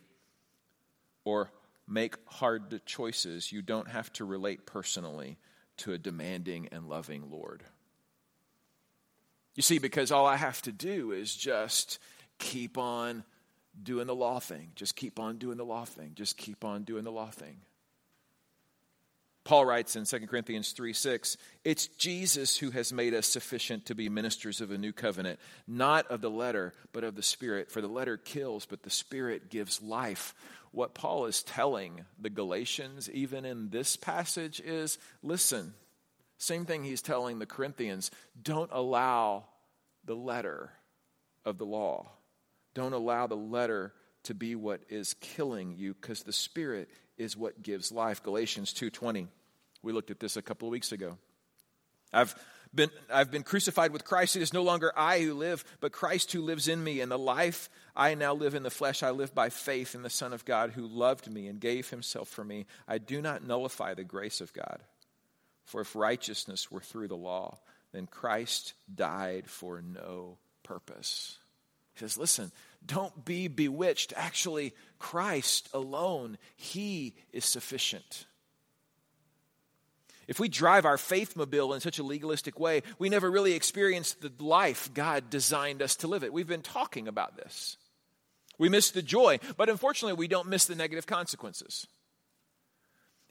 or 1.25 1.51
make 1.87 2.15
hard 2.27 2.81
choices, 2.85 3.51
you 3.51 3.61
don't 3.61 3.89
have 3.89 4.11
to 4.13 4.23
relate 4.25 4.65
personally 4.65 5.37
to 5.77 5.91
a 5.91 5.97
demanding 5.97 6.69
and 6.71 6.87
loving 6.87 7.29
Lord. 7.29 7.63
You 9.55 9.63
see, 9.63 9.79
because 9.79 10.11
all 10.11 10.25
I 10.25 10.37
have 10.37 10.61
to 10.63 10.71
do 10.71 11.11
is 11.11 11.35
just 11.35 11.99
keep 12.39 12.77
on 12.77 13.23
doing 13.81 14.07
the 14.07 14.15
law 14.15 14.39
thing. 14.39 14.71
Just 14.75 14.95
keep 14.95 15.19
on 15.19 15.37
doing 15.37 15.57
the 15.57 15.65
law 15.65 15.85
thing. 15.85 16.11
Just 16.15 16.37
keep 16.37 16.63
on 16.63 16.83
doing 16.83 17.03
the 17.03 17.11
law 17.11 17.29
thing. 17.29 17.57
Paul 19.43 19.65
writes 19.65 19.95
in 19.95 20.05
2 20.05 20.25
Corinthians 20.25 20.71
3 20.71 20.91
6, 20.91 21.37
it's 21.63 21.85
Jesus 21.85 22.57
who 22.57 22.71
has 22.71 22.91
made 22.91 23.13
us 23.13 23.27
sufficient 23.27 23.85
to 23.85 23.95
be 23.95 24.09
ministers 24.09 24.59
of 24.59 24.71
a 24.71 24.77
new 24.77 24.91
covenant, 24.91 25.39
not 25.67 26.07
of 26.07 26.21
the 26.21 26.31
letter, 26.31 26.73
but 26.93 27.03
of 27.03 27.15
the 27.15 27.21
Spirit. 27.21 27.69
For 27.69 27.79
the 27.79 27.87
letter 27.87 28.17
kills, 28.17 28.65
but 28.65 28.81
the 28.81 28.89
Spirit 28.89 29.51
gives 29.51 29.83
life 29.83 30.33
what 30.71 30.95
Paul 30.95 31.27
is 31.27 31.43
telling 31.43 32.05
the 32.19 32.29
Galatians, 32.29 33.09
even 33.11 33.45
in 33.45 33.69
this 33.69 33.95
passage, 33.95 34.59
is 34.59 34.97
listen, 35.21 35.73
same 36.37 36.65
thing 36.65 36.83
he's 36.83 37.01
telling 37.01 37.39
the 37.39 37.45
Corinthians 37.45 38.11
don't 38.41 38.71
allow 38.73 39.45
the 40.03 40.15
letter 40.15 40.71
of 41.45 41.57
the 41.57 41.65
law. 41.65 42.09
Don't 42.75 42.93
allow 42.93 43.25
the 43.25 43.35
letter 43.35 43.93
to 44.23 44.35
be 44.35 44.55
what 44.55 44.81
is 44.89 45.15
killing 45.15 45.75
you 45.75 45.95
because 45.95 46.21
the 46.21 46.33
spirit 46.33 46.89
is 47.17 47.35
what 47.35 47.63
gives 47.63 47.91
life. 47.91 48.21
Galatians 48.21 48.73
2:20. 48.73 49.27
We 49.81 49.93
looked 49.93 50.11
at 50.11 50.19
this 50.19 50.37
a 50.37 50.41
couple 50.41 50.67
of 50.67 50.71
weeks 50.71 50.91
ago. 50.91 51.17
I've 52.11 52.35
been, 52.73 52.89
I've 53.11 53.31
been 53.31 53.43
crucified 53.43 53.93
with 53.93 54.03
Christ. 54.03 54.35
It 54.35 54.41
is 54.41 54.53
no 54.53 54.63
longer 54.63 54.91
I 54.95 55.21
who 55.21 55.33
live, 55.33 55.63
but 55.79 55.91
Christ 55.91 56.31
who 56.31 56.41
lives 56.41 56.67
in 56.67 56.83
me. 56.83 57.01
And 57.01 57.11
the 57.11 57.17
life 57.17 57.69
I 57.95 58.15
now 58.15 58.33
live 58.33 58.55
in 58.55 58.63
the 58.63 58.69
flesh, 58.69 59.03
I 59.03 59.11
live 59.11 59.33
by 59.33 59.49
faith 59.49 59.95
in 59.95 60.01
the 60.01 60.09
Son 60.09 60.33
of 60.33 60.45
God 60.45 60.71
who 60.71 60.85
loved 60.85 61.31
me 61.31 61.47
and 61.47 61.59
gave 61.59 61.89
himself 61.89 62.27
for 62.27 62.43
me. 62.43 62.65
I 62.87 62.97
do 62.97 63.21
not 63.21 63.45
nullify 63.45 63.93
the 63.93 64.03
grace 64.03 64.41
of 64.41 64.53
God. 64.53 64.81
For 65.63 65.81
if 65.81 65.95
righteousness 65.95 66.71
were 66.71 66.81
through 66.81 67.07
the 67.07 67.15
law, 67.15 67.59
then 67.91 68.07
Christ 68.07 68.73
died 68.93 69.49
for 69.49 69.81
no 69.81 70.37
purpose. 70.63 71.37
He 71.95 72.01
says, 72.01 72.17
listen, 72.17 72.51
don't 72.85 73.25
be 73.25 73.47
bewitched. 73.47 74.13
Actually, 74.15 74.73
Christ 74.99 75.69
alone, 75.73 76.37
He 76.55 77.15
is 77.31 77.45
sufficient. 77.45 78.25
If 80.27 80.39
we 80.39 80.49
drive 80.49 80.85
our 80.85 80.97
faith 80.97 81.35
mobile 81.35 81.73
in 81.73 81.79
such 81.79 81.99
a 81.99 82.03
legalistic 82.03 82.59
way, 82.59 82.83
we 82.99 83.09
never 83.09 83.29
really 83.31 83.53
experience 83.53 84.13
the 84.13 84.31
life 84.39 84.93
God 84.93 85.29
designed 85.29 85.81
us 85.81 85.95
to 85.97 86.07
live 86.07 86.23
it. 86.23 86.33
We've 86.33 86.47
been 86.47 86.61
talking 86.61 87.07
about 87.07 87.37
this. 87.37 87.77
We 88.57 88.69
miss 88.69 88.91
the 88.91 89.01
joy, 89.01 89.39
but 89.55 89.69
unfortunately, 89.69 90.17
we 90.17 90.27
don't 90.27 90.47
miss 90.47 90.65
the 90.65 90.75
negative 90.75 91.05
consequences. 91.05 91.87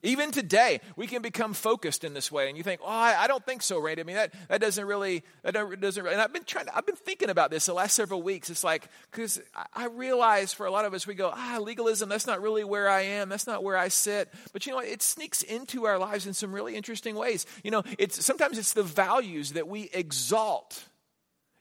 Even 0.04 0.30
today, 0.30 0.82
we 0.96 1.06
can 1.06 1.22
become 1.22 1.54
focused 1.54 2.04
in 2.04 2.12
this 2.12 2.30
way, 2.30 2.48
and 2.48 2.58
you 2.58 2.62
think, 2.62 2.82
"Oh, 2.84 2.88
I, 2.88 3.22
I 3.24 3.26
don't 3.26 3.44
think 3.44 3.62
so, 3.62 3.80
Randy." 3.80 4.02
I 4.02 4.04
mean, 4.04 4.16
that, 4.16 4.34
that 4.50 4.60
doesn't 4.60 4.84
really 4.84 5.24
that 5.42 5.54
doesn't. 5.80 6.06
And 6.06 6.20
I've 6.20 6.32
been 6.32 6.44
trying. 6.44 6.66
To, 6.66 6.76
I've 6.76 6.84
been 6.84 6.94
thinking 6.94 7.30
about 7.30 7.50
this 7.50 7.64
the 7.64 7.72
last 7.72 7.94
several 7.94 8.20
weeks. 8.22 8.50
It's 8.50 8.62
like 8.62 8.90
because 9.10 9.40
I, 9.56 9.64
I 9.74 9.86
realize 9.86 10.52
for 10.52 10.66
a 10.66 10.70
lot 10.70 10.84
of 10.84 10.92
us, 10.92 11.06
we 11.06 11.14
go, 11.14 11.32
"Ah, 11.34 11.58
legalism. 11.58 12.10
That's 12.10 12.26
not 12.26 12.42
really 12.42 12.64
where 12.64 12.86
I 12.86 13.00
am. 13.00 13.30
That's 13.30 13.46
not 13.46 13.64
where 13.64 13.78
I 13.78 13.88
sit." 13.88 14.30
But 14.52 14.66
you 14.66 14.72
know, 14.72 14.80
it 14.80 15.00
sneaks 15.00 15.42
into 15.42 15.86
our 15.86 15.98
lives 15.98 16.26
in 16.26 16.34
some 16.34 16.52
really 16.52 16.76
interesting 16.76 17.14
ways. 17.14 17.46
You 17.64 17.70
know, 17.70 17.82
it's 17.98 18.22
sometimes 18.22 18.58
it's 18.58 18.74
the 18.74 18.82
values 18.82 19.52
that 19.52 19.68
we 19.68 19.88
exalt, 19.94 20.84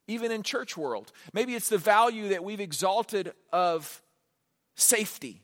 even 0.09 0.33
in 0.33 0.43
church 0.43 0.75
world. 0.75 1.13
Maybe 1.31 1.55
it's 1.55 1.69
the 1.69 1.77
value 1.77 2.27
that 2.29 2.43
we've 2.43 2.59
exalted 2.59 3.31
of 3.53 4.01
safety 4.75 5.43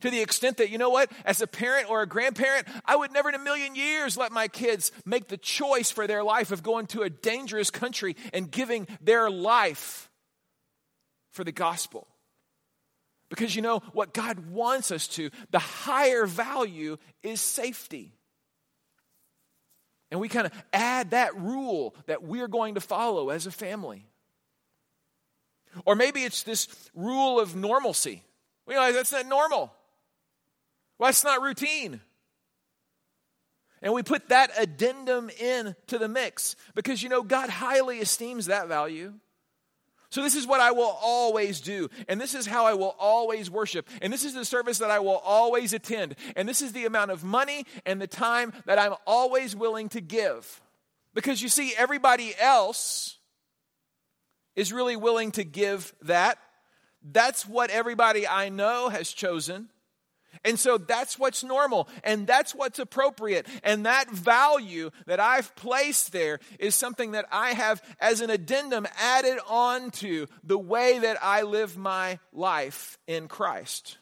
to 0.00 0.10
the 0.10 0.20
extent 0.20 0.58
that, 0.58 0.70
you 0.70 0.78
know 0.78 0.90
what, 0.90 1.10
as 1.24 1.40
a 1.40 1.46
parent 1.46 1.90
or 1.90 2.02
a 2.02 2.06
grandparent, 2.06 2.66
I 2.84 2.96
would 2.96 3.12
never 3.12 3.28
in 3.28 3.34
a 3.34 3.38
million 3.38 3.74
years 3.74 4.16
let 4.16 4.32
my 4.32 4.48
kids 4.48 4.92
make 5.04 5.28
the 5.28 5.36
choice 5.36 5.90
for 5.90 6.06
their 6.06 6.22
life 6.24 6.52
of 6.52 6.62
going 6.62 6.86
to 6.88 7.02
a 7.02 7.10
dangerous 7.10 7.70
country 7.70 8.16
and 8.32 8.50
giving 8.50 8.86
their 9.00 9.30
life 9.30 10.10
for 11.32 11.44
the 11.44 11.52
gospel. 11.52 12.06
Because 13.28 13.54
you 13.54 13.62
know 13.62 13.80
what 13.92 14.12
God 14.12 14.50
wants 14.50 14.90
us 14.90 15.06
to, 15.08 15.30
the 15.50 15.60
higher 15.60 16.26
value 16.26 16.96
is 17.22 17.40
safety. 17.40 18.12
And 20.10 20.18
we 20.20 20.28
kind 20.28 20.46
of 20.46 20.52
add 20.72 21.12
that 21.12 21.36
rule 21.36 21.94
that 22.06 22.24
we're 22.24 22.48
going 22.48 22.74
to 22.74 22.80
follow 22.80 23.30
as 23.30 23.46
a 23.46 23.52
family. 23.52 24.06
Or 25.84 25.94
maybe 25.94 26.24
it's 26.24 26.42
this 26.42 26.66
rule 26.94 27.38
of 27.38 27.54
normalcy. 27.54 28.24
We 28.66 28.74
realize 28.74 28.94
that's 28.94 29.12
not 29.12 29.26
normal. 29.26 29.72
Well, 31.00 31.08
that's 31.08 31.24
not 31.24 31.40
routine. 31.40 31.98
And 33.80 33.94
we 33.94 34.02
put 34.02 34.28
that 34.28 34.50
addendum 34.58 35.30
in 35.30 35.74
to 35.86 35.96
the 35.96 36.08
mix 36.08 36.56
because 36.74 37.02
you 37.02 37.08
know 37.08 37.22
God 37.22 37.48
highly 37.48 38.00
esteems 38.00 38.46
that 38.46 38.68
value. 38.68 39.14
So 40.10 40.22
this 40.22 40.34
is 40.34 40.46
what 40.46 40.60
I 40.60 40.72
will 40.72 40.98
always 41.00 41.62
do, 41.62 41.88
and 42.06 42.20
this 42.20 42.34
is 42.34 42.44
how 42.44 42.66
I 42.66 42.74
will 42.74 42.94
always 42.98 43.50
worship, 43.50 43.88
and 44.02 44.12
this 44.12 44.24
is 44.24 44.34
the 44.34 44.44
service 44.44 44.78
that 44.78 44.90
I 44.90 44.98
will 44.98 45.18
always 45.18 45.72
attend, 45.72 46.16
and 46.34 46.48
this 46.48 46.62
is 46.62 46.72
the 46.72 46.84
amount 46.84 47.12
of 47.12 47.22
money 47.22 47.64
and 47.86 48.02
the 48.02 48.08
time 48.08 48.52
that 48.66 48.78
I'm 48.78 48.94
always 49.06 49.54
willing 49.54 49.88
to 49.90 50.00
give. 50.00 50.60
Because 51.14 51.40
you 51.40 51.48
see, 51.48 51.72
everybody 51.78 52.34
else 52.38 53.18
is 54.56 54.72
really 54.72 54.96
willing 54.96 55.30
to 55.32 55.44
give 55.44 55.94
that. 56.02 56.38
That's 57.02 57.46
what 57.46 57.70
everybody 57.70 58.26
I 58.26 58.48
know 58.48 58.88
has 58.88 59.10
chosen. 59.10 59.70
And 60.44 60.58
so 60.58 60.78
that's 60.78 61.18
what's 61.18 61.44
normal 61.44 61.88
and 62.04 62.26
that's 62.26 62.54
what's 62.54 62.78
appropriate. 62.78 63.46
And 63.62 63.86
that 63.86 64.10
value 64.10 64.90
that 65.06 65.20
I've 65.20 65.54
placed 65.56 66.12
there 66.12 66.40
is 66.58 66.74
something 66.74 67.12
that 67.12 67.26
I 67.30 67.52
have 67.52 67.82
as 68.00 68.20
an 68.20 68.30
addendum 68.30 68.86
added 68.98 69.38
on 69.48 69.90
to 69.92 70.26
the 70.44 70.58
way 70.58 70.98
that 70.98 71.18
I 71.22 71.42
live 71.42 71.76
my 71.76 72.18
life 72.32 72.98
in 73.06 73.28
Christ. 73.28 73.98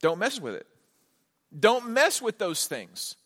Don't 0.00 0.18
mess 0.18 0.40
with 0.40 0.54
it. 0.54 0.66
Don't 1.58 1.90
mess 1.90 2.22
with 2.22 2.38
those 2.38 2.66
things. 2.66 3.16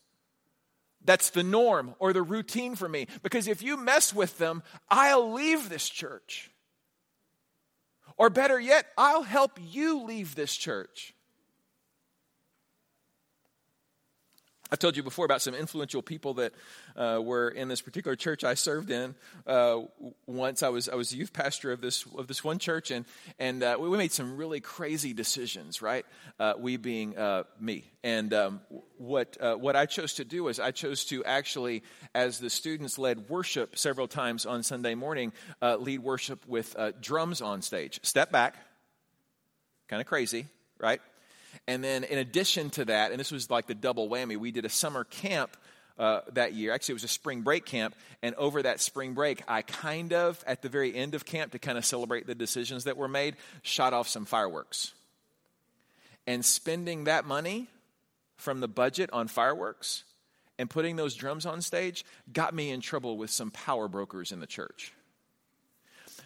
That's 1.03 1.29
the 1.29 1.43
norm 1.43 1.93
or 1.99 2.11
the 2.13 2.23
routine 2.23 2.75
for 2.75 2.89
me. 2.89 3.07
Because 3.21 3.47
if 3.47 3.61
you 3.61 3.77
mess 3.77 4.13
with 4.13 4.37
them, 4.37 4.63
I'll 4.89 5.31
leave 5.33 5.69
this 5.69 5.87
church. 5.87 6.51
Or 8.17 8.29
better 8.29 8.59
yet, 8.59 8.85
I'll 8.97 9.23
help 9.23 9.59
you 9.59 10.03
leave 10.03 10.35
this 10.35 10.55
church. 10.55 11.14
I've 14.71 14.79
told 14.79 14.97
you 14.97 15.03
before 15.03 15.25
about 15.25 15.43
some 15.43 15.53
influential 15.53 16.01
people 16.01 16.35
that 16.35 16.53
uh, 16.95 17.19
were 17.23 17.49
in 17.49 17.67
this 17.67 17.81
particular 17.81 18.15
church 18.15 18.43
I 18.43 18.55
served 18.55 18.89
in. 18.89 19.13
Uh, 19.45 19.81
once 20.25 20.63
I 20.63 20.69
was 20.69 20.89
I 20.89 20.95
was 20.95 21.13
youth 21.13 21.33
pastor 21.33 21.71
of 21.71 21.81
this 21.81 22.03
of 22.17 22.25
this 22.27 22.43
one 22.43 22.57
church, 22.57 22.89
and 22.89 23.05
and 23.37 23.61
uh, 23.61 23.77
we, 23.79 23.95
made 23.95 24.11
some 24.11 24.37
really 24.37 24.59
crazy 24.59 25.13
decisions. 25.13 25.83
Right, 25.83 26.03
uh, 26.39 26.53
we 26.57 26.77
being 26.77 27.15
uh, 27.15 27.43
me, 27.59 27.83
and 28.03 28.33
um, 28.33 28.61
what 28.97 29.37
uh, 29.39 29.53
what 29.53 29.75
I 29.75 29.85
chose 29.85 30.15
to 30.15 30.25
do 30.25 30.47
is 30.47 30.59
I 30.59 30.71
chose 30.71 31.05
to 31.05 31.23
actually, 31.23 31.83
as 32.15 32.39
the 32.39 32.49
students 32.49 32.97
led 32.97 33.29
worship 33.29 33.77
several 33.77 34.07
times 34.07 34.47
on 34.47 34.63
Sunday 34.63 34.95
morning, 34.95 35.31
lead 35.61 35.99
worship 35.99 36.43
with 36.47 36.75
drums 37.01 37.39
on 37.39 37.61
stage. 37.61 37.99
Step 38.01 38.31
back, 38.31 38.55
kind 39.89 40.01
of 40.01 40.07
crazy, 40.07 40.47
right? 40.79 41.01
And 41.67 41.83
then, 41.83 42.03
in 42.03 42.17
addition 42.17 42.69
to 42.71 42.85
that, 42.85 43.11
and 43.11 43.19
this 43.19 43.31
was 43.31 43.49
like 43.49 43.67
the 43.67 43.75
double 43.75 44.09
whammy, 44.09 44.37
we 44.37 44.51
did 44.51 44.65
a 44.65 44.69
summer 44.69 45.03
camp 45.03 45.57
uh, 45.97 46.21
that 46.33 46.53
year. 46.53 46.73
Actually, 46.73 46.93
it 46.93 46.95
was 46.95 47.03
a 47.05 47.09
spring 47.09 47.41
break 47.41 47.65
camp. 47.65 47.95
And 48.21 48.35
over 48.35 48.61
that 48.63 48.79
spring 48.79 49.13
break, 49.13 49.43
I 49.47 49.61
kind 49.61 50.13
of, 50.13 50.43
at 50.47 50.61
the 50.61 50.69
very 50.69 50.95
end 50.95 51.15
of 51.15 51.25
camp, 51.25 51.51
to 51.53 51.59
kind 51.59 51.77
of 51.77 51.85
celebrate 51.85 52.27
the 52.27 52.35
decisions 52.35 52.85
that 52.85 52.97
were 52.97 53.07
made, 53.07 53.35
shot 53.61 53.93
off 53.93 54.07
some 54.07 54.25
fireworks. 54.25 54.93
And 56.27 56.43
spending 56.43 57.05
that 57.05 57.25
money 57.25 57.67
from 58.37 58.59
the 58.59 58.67
budget 58.67 59.09
on 59.13 59.27
fireworks 59.27 60.03
and 60.57 60.69
putting 60.69 60.95
those 60.95 61.15
drums 61.15 61.45
on 61.45 61.61
stage 61.61 62.03
got 62.31 62.53
me 62.53 62.71
in 62.71 62.81
trouble 62.81 63.17
with 63.17 63.29
some 63.29 63.51
power 63.51 63.87
brokers 63.87 64.31
in 64.31 64.39
the 64.39 64.47
church. 64.47 64.93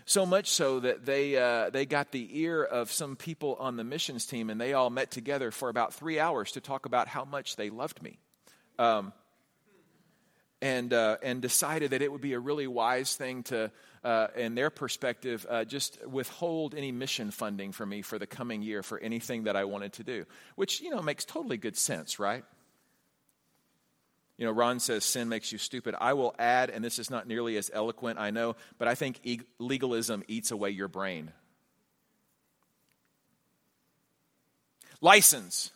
So 0.10 0.25
much 0.25 0.48
so 0.48 0.80
that 0.80 1.06
they, 1.06 1.38
uh, 1.38 1.70
they 1.70 1.86
got 1.86 2.12
the 2.12 2.39
ear 2.39 2.63
of 2.63 2.92
some 2.92 3.16
people 3.16 3.56
on 3.60 3.78
the 3.78 3.84
missions 3.84 4.25
team, 4.25 4.50
and 4.50 4.60
they 4.60 4.74
all 4.74 4.89
met 4.89 5.12
together 5.12 5.51
for 5.51 5.70
about 5.70 5.94
three 5.94 6.20
hours 6.20 6.54
to 6.54 6.62
talk 6.62 6.88
about 6.88 7.08
how 7.08 7.25
much 7.25 7.58
they 7.58 7.70
loved 7.70 8.01
me. 8.01 8.18
Um, 8.80 9.13
and, 10.63 10.94
uh, 10.94 11.18
and 11.22 11.44
decided 11.44 11.92
that 11.92 12.01
it 12.01 12.12
would 12.12 12.22
be 12.22 12.34
a 12.34 12.39
really 12.39 12.66
wise 12.66 13.16
thing 13.16 13.44
to, 13.44 13.72
uh, 14.04 14.30
in 14.36 14.56
their 14.56 14.72
perspective, 14.72 15.46
uh, 15.48 15.63
just 15.63 16.04
withhold 16.08 16.74
any 16.74 16.92
mission 16.92 17.30
funding 17.30 17.72
for 17.72 17.86
me 17.86 18.01
for 18.01 18.18
the 18.18 18.25
coming 18.25 18.63
year 18.63 18.82
for 18.82 18.98
anything 18.98 19.44
that 19.44 19.56
I 19.56 19.66
wanted 19.66 19.94
to 19.94 20.04
do, 20.04 20.25
which, 20.56 20.82
you 20.82 20.89
know, 20.89 21.04
makes 21.04 21.24
totally 21.24 21.58
good 21.58 21.78
sense, 21.78 22.18
right? 22.18 22.44
You 24.39 24.46
know, 24.46 24.51
Ron 24.53 24.79
says 24.79 25.03
sin 25.03 25.27
makes 25.27 25.51
you 25.51 25.58
stupid. 25.58 25.96
I 26.00 26.13
will 26.13 26.34
add, 26.39 26.69
and 26.69 26.81
this 26.81 26.98
is 26.98 27.10
not 27.10 27.27
nearly 27.27 27.58
as 27.58 27.69
eloquent, 27.74 28.19
I 28.19 28.31
know, 28.31 28.55
but 28.77 28.88
I 28.88 28.96
think 28.96 29.19
e- 29.24 29.41
legalism 29.60 30.24
eats 30.29 30.51
away 30.51 30.69
your 30.69 30.88
brain. 30.88 31.34
License. 35.01 35.72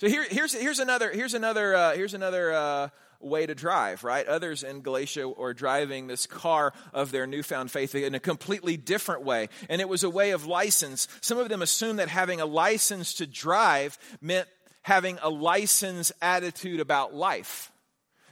So 0.00 0.08
here, 0.08 0.24
here's, 0.28 0.52
here's 0.52 0.80
another, 0.80 1.12
here's 1.12 1.34
another, 1.34 1.76
uh, 1.76 1.94
here's 1.94 2.12
another 2.12 2.52
uh, 2.52 2.88
way 3.20 3.46
to 3.46 3.54
drive, 3.54 4.02
right? 4.02 4.26
Others 4.26 4.64
in 4.64 4.80
Galatia 4.80 5.32
are 5.38 5.54
driving 5.54 6.08
this 6.08 6.26
car 6.26 6.72
of 6.92 7.12
their 7.12 7.28
newfound 7.28 7.70
faith 7.70 7.94
in 7.94 8.16
a 8.16 8.20
completely 8.20 8.76
different 8.76 9.22
way. 9.22 9.48
And 9.70 9.80
it 9.80 9.88
was 9.88 10.02
a 10.02 10.10
way 10.10 10.32
of 10.32 10.44
license. 10.44 11.06
Some 11.20 11.38
of 11.38 11.48
them 11.48 11.62
assumed 11.62 12.00
that 12.00 12.08
having 12.08 12.40
a 12.40 12.46
license 12.46 13.14
to 13.14 13.28
drive 13.28 13.96
meant 14.20 14.48
having 14.82 15.20
a 15.22 15.28
license 15.28 16.10
attitude 16.20 16.80
about 16.80 17.14
life. 17.14 17.70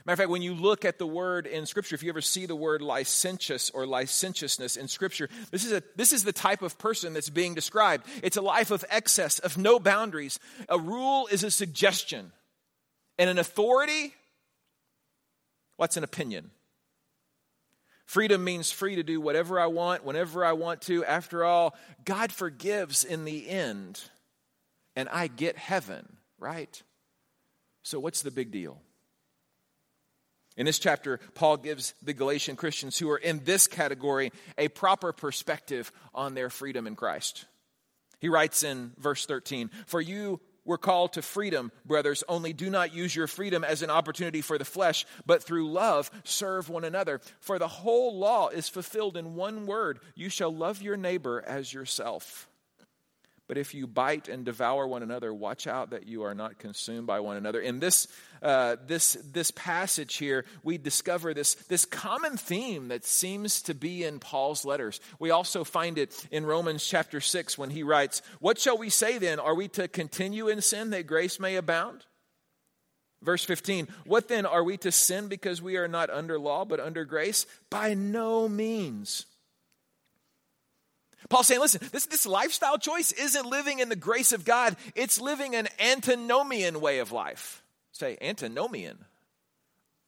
Matter 0.05 0.13
of 0.13 0.19
fact, 0.19 0.29
when 0.29 0.43
you 0.43 0.53
look 0.53 0.85
at 0.85 0.99
the 0.99 1.07
word 1.07 1.47
in 1.47 1.65
Scripture, 1.65 1.95
if 1.95 2.03
you 2.03 2.09
ever 2.09 2.21
see 2.21 2.45
the 2.45 2.55
word 2.55 2.83
licentious 2.83 3.71
or 3.71 3.87
licentiousness 3.87 4.77
in 4.77 4.87
Scripture, 4.87 5.29
this 5.49 5.65
is, 5.65 5.71
a, 5.71 5.81
this 5.95 6.13
is 6.13 6.23
the 6.23 6.31
type 6.31 6.61
of 6.61 6.77
person 6.77 7.13
that's 7.13 7.31
being 7.31 7.55
described. 7.55 8.05
It's 8.21 8.37
a 8.37 8.41
life 8.41 8.69
of 8.69 8.85
excess, 8.91 9.39
of 9.39 9.57
no 9.57 9.79
boundaries. 9.79 10.39
A 10.69 10.77
rule 10.77 11.27
is 11.31 11.43
a 11.43 11.49
suggestion, 11.49 12.31
and 13.17 13.31
an 13.31 13.39
authority, 13.39 14.13
what's 15.77 15.97
an 15.97 16.03
opinion? 16.03 16.51
Freedom 18.05 18.43
means 18.43 18.71
free 18.71 18.97
to 18.97 19.03
do 19.03 19.19
whatever 19.19 19.59
I 19.59 19.65
want, 19.65 20.05
whenever 20.05 20.45
I 20.45 20.51
want 20.51 20.81
to. 20.83 21.03
After 21.03 21.43
all, 21.43 21.75
God 22.03 22.31
forgives 22.31 23.03
in 23.03 23.25
the 23.25 23.49
end. 23.49 23.99
and 24.95 25.09
I 25.09 25.27
get 25.27 25.57
heaven, 25.57 26.17
right? 26.39 26.81
So, 27.83 27.99
what's 27.99 28.21
the 28.21 28.31
big 28.31 28.51
deal? 28.51 28.79
In 30.57 30.65
this 30.65 30.79
chapter, 30.79 31.19
Paul 31.33 31.57
gives 31.57 31.93
the 32.01 32.13
Galatian 32.13 32.55
Christians 32.55 32.97
who 32.97 33.09
are 33.09 33.17
in 33.17 33.43
this 33.43 33.67
category 33.67 34.31
a 34.57 34.69
proper 34.69 35.11
perspective 35.11 35.91
on 36.13 36.33
their 36.33 36.49
freedom 36.49 36.87
in 36.87 36.95
Christ. 36.95 37.45
He 38.19 38.29
writes 38.29 38.63
in 38.63 38.93
verse 38.97 39.25
13 39.25 39.69
For 39.85 39.99
you 39.99 40.39
were 40.63 40.77
called 40.77 41.13
to 41.13 41.21
freedom, 41.21 41.71
brothers, 41.85 42.23
only 42.27 42.53
do 42.53 42.69
not 42.69 42.93
use 42.93 43.15
your 43.15 43.27
freedom 43.27 43.63
as 43.63 43.81
an 43.81 43.89
opportunity 43.89 44.41
for 44.41 44.57
the 44.57 44.65
flesh, 44.65 45.05
but 45.25 45.43
through 45.43 45.71
love 45.71 46.09
serve 46.23 46.69
one 46.69 46.83
another. 46.83 47.21
For 47.39 47.59
the 47.59 47.67
whole 47.67 48.17
law 48.17 48.47
is 48.47 48.69
fulfilled 48.69 49.17
in 49.17 49.35
one 49.35 49.65
word 49.65 49.99
you 50.15 50.29
shall 50.29 50.53
love 50.53 50.81
your 50.81 50.97
neighbor 50.97 51.43
as 51.45 51.73
yourself. 51.73 52.47
But 53.47 53.59
if 53.59 53.75
you 53.75 53.85
bite 53.85 54.27
and 54.27 54.43
devour 54.43 54.87
one 54.87 55.03
another, 55.03 55.31
watch 55.31 55.67
out 55.67 55.91
that 55.91 56.07
you 56.07 56.23
are 56.23 56.33
not 56.33 56.57
consumed 56.57 57.05
by 57.05 57.19
one 57.19 57.37
another. 57.37 57.59
In 57.59 57.79
this, 57.79 58.07
uh, 58.41 58.77
this, 58.87 59.13
this 59.31 59.51
passage 59.51 60.15
here, 60.15 60.45
we 60.63 60.79
discover 60.79 61.33
this, 61.33 61.53
this 61.53 61.85
common 61.85 62.37
theme 62.37 62.87
that 62.87 63.05
seems 63.05 63.61
to 63.63 63.75
be 63.75 64.03
in 64.03 64.19
Paul's 64.19 64.65
letters. 64.65 64.99
We 65.19 65.29
also 65.29 65.63
find 65.63 65.99
it 65.99 66.27
in 66.31 66.45
Romans 66.45 66.85
chapter 66.85 67.21
6 67.21 67.55
when 67.57 67.69
he 67.69 67.83
writes, 67.83 68.23
What 68.39 68.57
shall 68.57 68.79
we 68.79 68.89
say 68.89 69.19
then? 69.19 69.39
Are 69.39 69.55
we 69.55 69.67
to 69.69 69.87
continue 69.87 70.47
in 70.47 70.61
sin 70.61 70.89
that 70.89 71.05
grace 71.05 71.39
may 71.39 71.55
abound? 71.55 72.03
Verse 73.21 73.43
15, 73.43 73.87
What 74.05 74.27
then? 74.27 74.47
Are 74.47 74.63
we 74.63 74.77
to 74.77 74.91
sin 74.91 75.27
because 75.27 75.61
we 75.61 75.77
are 75.77 75.87
not 75.87 76.09
under 76.09 76.39
law 76.39 76.65
but 76.65 76.79
under 76.79 77.05
grace? 77.05 77.45
By 77.69 77.93
no 77.93 78.49
means. 78.49 79.27
Paul's 81.29 81.47
saying, 81.47 81.61
listen, 81.61 81.81
this, 81.91 82.05
this 82.05 82.25
lifestyle 82.25 82.77
choice 82.77 83.11
isn't 83.11 83.45
living 83.45 83.79
in 83.79 83.89
the 83.89 83.95
grace 83.95 84.31
of 84.31 84.45
God, 84.45 84.75
it's 84.95 85.19
living 85.19 85.55
an 85.55 85.67
antinomian 85.79 86.81
way 86.81 86.99
of 86.99 87.11
life. 87.11 87.63
Say, 87.91 88.17
antinomian. 88.21 88.97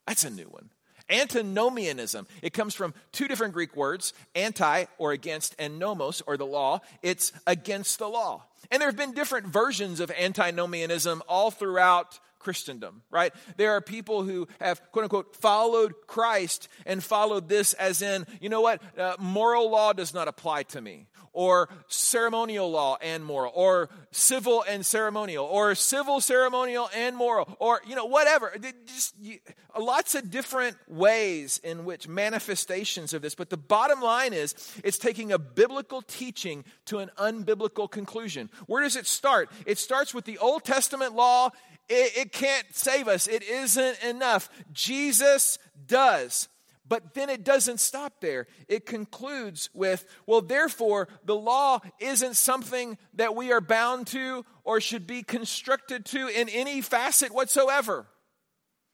That's 0.05 0.23
a 0.23 0.29
new 0.29 0.45
one. 0.45 0.69
Antinomianism. 1.09 2.27
It 2.41 2.51
comes 2.51 2.75
from 2.75 2.93
two 3.13 3.27
different 3.27 3.53
Greek 3.53 3.75
words, 3.75 4.13
anti 4.35 4.85
or 4.97 5.13
against, 5.13 5.55
and 5.57 5.79
nomos 5.79 6.21
or 6.27 6.35
the 6.35 6.45
law. 6.45 6.81
It's 7.01 7.31
against 7.45 7.99
the 7.99 8.09
law. 8.09 8.43
And 8.71 8.81
there 8.81 8.89
have 8.89 8.97
been 8.97 9.13
different 9.13 9.47
versions 9.47 9.99
of 9.99 10.11
antinomianism 10.11 11.23
all 11.27 11.51
throughout 11.51 12.19
Christendom, 12.39 13.01
right? 13.09 13.33
There 13.57 13.71
are 13.71 13.81
people 13.81 14.23
who 14.23 14.47
have, 14.61 14.81
quote 14.91 15.03
unquote, 15.03 15.35
followed 15.35 15.93
Christ 16.05 16.69
and 16.85 17.03
followed 17.03 17.49
this 17.49 17.73
as 17.73 18.01
in, 18.01 18.25
you 18.39 18.49
know 18.49 18.61
what, 18.61 18.81
uh, 18.97 19.15
moral 19.19 19.69
law 19.69 19.91
does 19.91 20.13
not 20.13 20.27
apply 20.27 20.63
to 20.63 20.81
me, 20.81 21.07
or 21.33 21.69
ceremonial 21.87 22.71
law 22.71 22.97
and 23.01 23.23
moral, 23.23 23.51
or 23.53 23.89
civil 24.11 24.63
and 24.67 24.85
ceremonial, 24.85 25.45
or 25.45 25.75
civil, 25.75 26.21
ceremonial, 26.21 26.89
and 26.95 27.15
moral, 27.15 27.55
or, 27.59 27.81
you 27.85 27.95
know, 27.95 28.05
whatever. 28.05 28.55
Just 28.85 29.15
you, 29.19 29.39
lots 29.77 30.15
of 30.15 30.31
different 30.31 30.77
ways 30.87 31.59
in 31.63 31.85
which 31.85 32.07
manifestations 32.07 33.13
of 33.13 33.21
this. 33.21 33.35
But 33.35 33.49
the 33.49 33.57
bottom 33.57 34.01
line 34.01 34.33
is, 34.33 34.55
it's 34.83 34.97
taking 34.97 35.31
a 35.31 35.37
biblical 35.37 36.01
teaching 36.01 36.63
to 36.85 36.99
an 36.99 37.11
unbiblical 37.17 37.89
conclusion. 37.91 38.49
Where 38.65 38.83
does 38.83 38.95
it 38.95 39.07
start? 39.07 39.49
It 39.65 39.77
starts 39.77 40.13
with 40.13 40.25
the 40.25 40.37
Old 40.39 40.63
Testament 40.63 41.15
law 41.15 41.51
it, 41.89 42.17
it 42.17 42.31
can't 42.31 42.65
save 42.73 43.07
us. 43.07 43.27
It 43.27 43.43
isn't 43.43 44.03
enough. 44.03 44.49
Jesus 44.71 45.57
does. 45.85 46.49
But 46.89 47.13
then 47.13 47.29
it 47.29 47.43
doesn't 47.43 47.79
stop 47.81 48.21
there. 48.21 48.47
It 48.69 48.85
concludes 48.85 49.69
with, 49.73 50.05
well, 50.25 50.41
therefore, 50.41 51.09
the 51.25 51.35
law 51.35 51.79
isn't 51.99 52.35
something 52.35 52.97
that 53.15 53.35
we 53.35 53.51
are 53.51 53.59
bound 53.59 54.07
to 54.07 54.45
or 54.63 54.79
should 54.79 55.05
be 55.05 55.21
constructed 55.21 56.05
to 56.05 56.27
in 56.27 56.47
any 56.47 56.81
facet 56.81 57.33
whatsoever. 57.33 58.07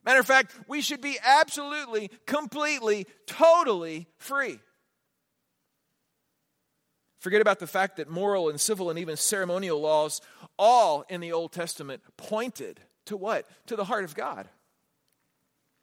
Matter 0.04 0.20
of 0.20 0.26
fact, 0.26 0.56
we 0.68 0.82
should 0.82 1.02
be 1.02 1.18
absolutely, 1.24 2.10
completely, 2.26 3.06
totally 3.28 4.08
free. 4.18 4.60
Forget 7.24 7.40
about 7.40 7.60
the 7.60 7.68
fact 7.68 7.96
that 7.96 8.10
moral 8.10 8.50
and 8.50 8.60
civil 8.60 8.90
and 8.90 9.00
even 9.00 9.16
ceremonial 9.16 9.80
laws, 9.80 10.20
all 10.60 11.06
in 11.08 11.22
the 11.22 11.32
Old 11.32 11.54
Testament, 11.54 12.02
pointed 12.18 12.82
to 13.06 13.16
what? 13.16 13.48
To 13.68 13.78
the 13.78 13.86
heart 13.86 14.04
of 14.04 14.14
God. 14.14 14.50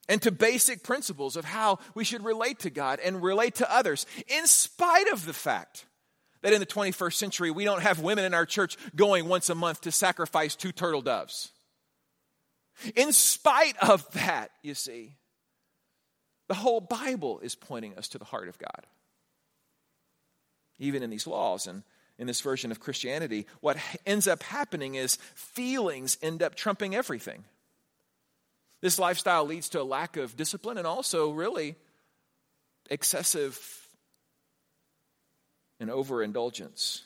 And 0.07 0.20
to 0.20 0.33
basic 0.33 0.83
principles 0.83 1.37
of 1.37 1.46
how 1.46 1.79
we 1.94 2.05
should 2.05 2.22
relate 2.26 2.59
to 2.59 2.68
God 2.68 3.00
and 3.03 3.22
relate 3.22 3.55
to 3.55 3.74
others, 3.74 4.05
in 4.29 4.46
spite 4.46 5.09
of 5.09 5.24
the 5.24 5.33
fact 5.33 5.87
that 6.42 6.53
in 6.53 6.61
the 6.61 6.66
21st 6.66 7.14
century 7.14 7.50
we 7.50 7.64
don't 7.64 7.81
have 7.81 8.00
women 8.00 8.26
in 8.26 8.35
our 8.35 8.44
church 8.44 8.76
going 8.94 9.26
once 9.26 9.48
a 9.48 9.55
month 9.55 9.81
to 9.81 9.90
sacrifice 9.90 10.55
two 10.55 10.72
turtle 10.72 11.00
doves. 11.00 11.53
In 12.94 13.12
spite 13.12 13.79
of 13.81 14.07
that, 14.12 14.50
you 14.62 14.74
see, 14.74 15.16
the 16.48 16.55
whole 16.55 16.83
Bible 16.83 17.40
is 17.40 17.55
pointing 17.55 17.96
us 17.96 18.09
to 18.09 18.18
the 18.18 18.26
heart 18.26 18.48
of 18.48 18.59
God 18.59 18.85
even 20.81 21.05
in 21.05 21.11
these 21.11 21.27
laws 21.27 21.69
and 21.69 21.85
in 22.19 22.27
this 22.27 22.40
version 22.40 22.71
of 22.71 22.81
Christianity, 22.81 23.47
what 23.61 23.77
ends 24.05 24.27
up 24.27 24.43
happening 24.43 24.97
is 24.97 25.16
feelings 25.35 26.19
end 26.21 26.43
up 26.43 26.55
trumping 26.55 26.95
everything. 26.95 27.45
This 28.81 28.99
lifestyle 28.99 29.45
leads 29.45 29.69
to 29.71 29.81
a 29.81 29.85
lack 29.85 30.16
of 30.16 30.37
discipline 30.37 30.79
and 30.79 30.87
also, 30.87 31.31
really, 31.31 31.77
excessive 32.90 33.59
and 35.79 35.90
overindulgence. 35.90 37.03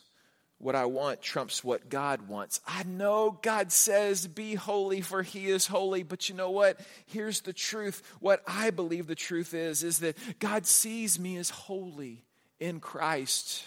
What 0.59 0.77
I 0.77 0.87
want 0.87 1.21
trumps 1.21 1.65
what 1.65 1.89
God 1.89 2.29
wants. 2.29 2.61
I 2.67 2.85
know 2.85 3.39
God 3.43 3.71
says, 3.71 4.27
Be 4.27 4.55
holy, 4.55 5.01
for 5.01 5.23
He 5.23 5.47
is 5.47 5.67
holy. 5.67 6.05
But 6.05 6.29
you 6.29 6.35
know 6.35 6.51
what? 6.51 6.81
Here's 7.07 7.41
the 7.41 7.53
truth. 7.53 8.03
What 8.21 8.43
I 8.47 8.71
believe 8.71 9.09
the 9.09 9.17
truth 9.17 9.53
is, 9.53 9.83
is 9.83 9.99
that 9.99 10.17
God 10.39 10.65
sees 10.65 11.19
me 11.19 11.37
as 11.37 11.51
holy 11.51 12.25
in 12.61 12.81
Christ, 12.81 13.65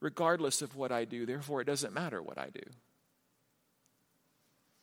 regardless 0.00 0.62
of 0.62 0.76
what 0.76 0.92
I 0.92 1.04
do. 1.04 1.26
Therefore, 1.26 1.60
it 1.60 1.66
doesn't 1.66 1.94
matter 1.94 2.22
what 2.22 2.38
I 2.38 2.48
do. 2.52 2.62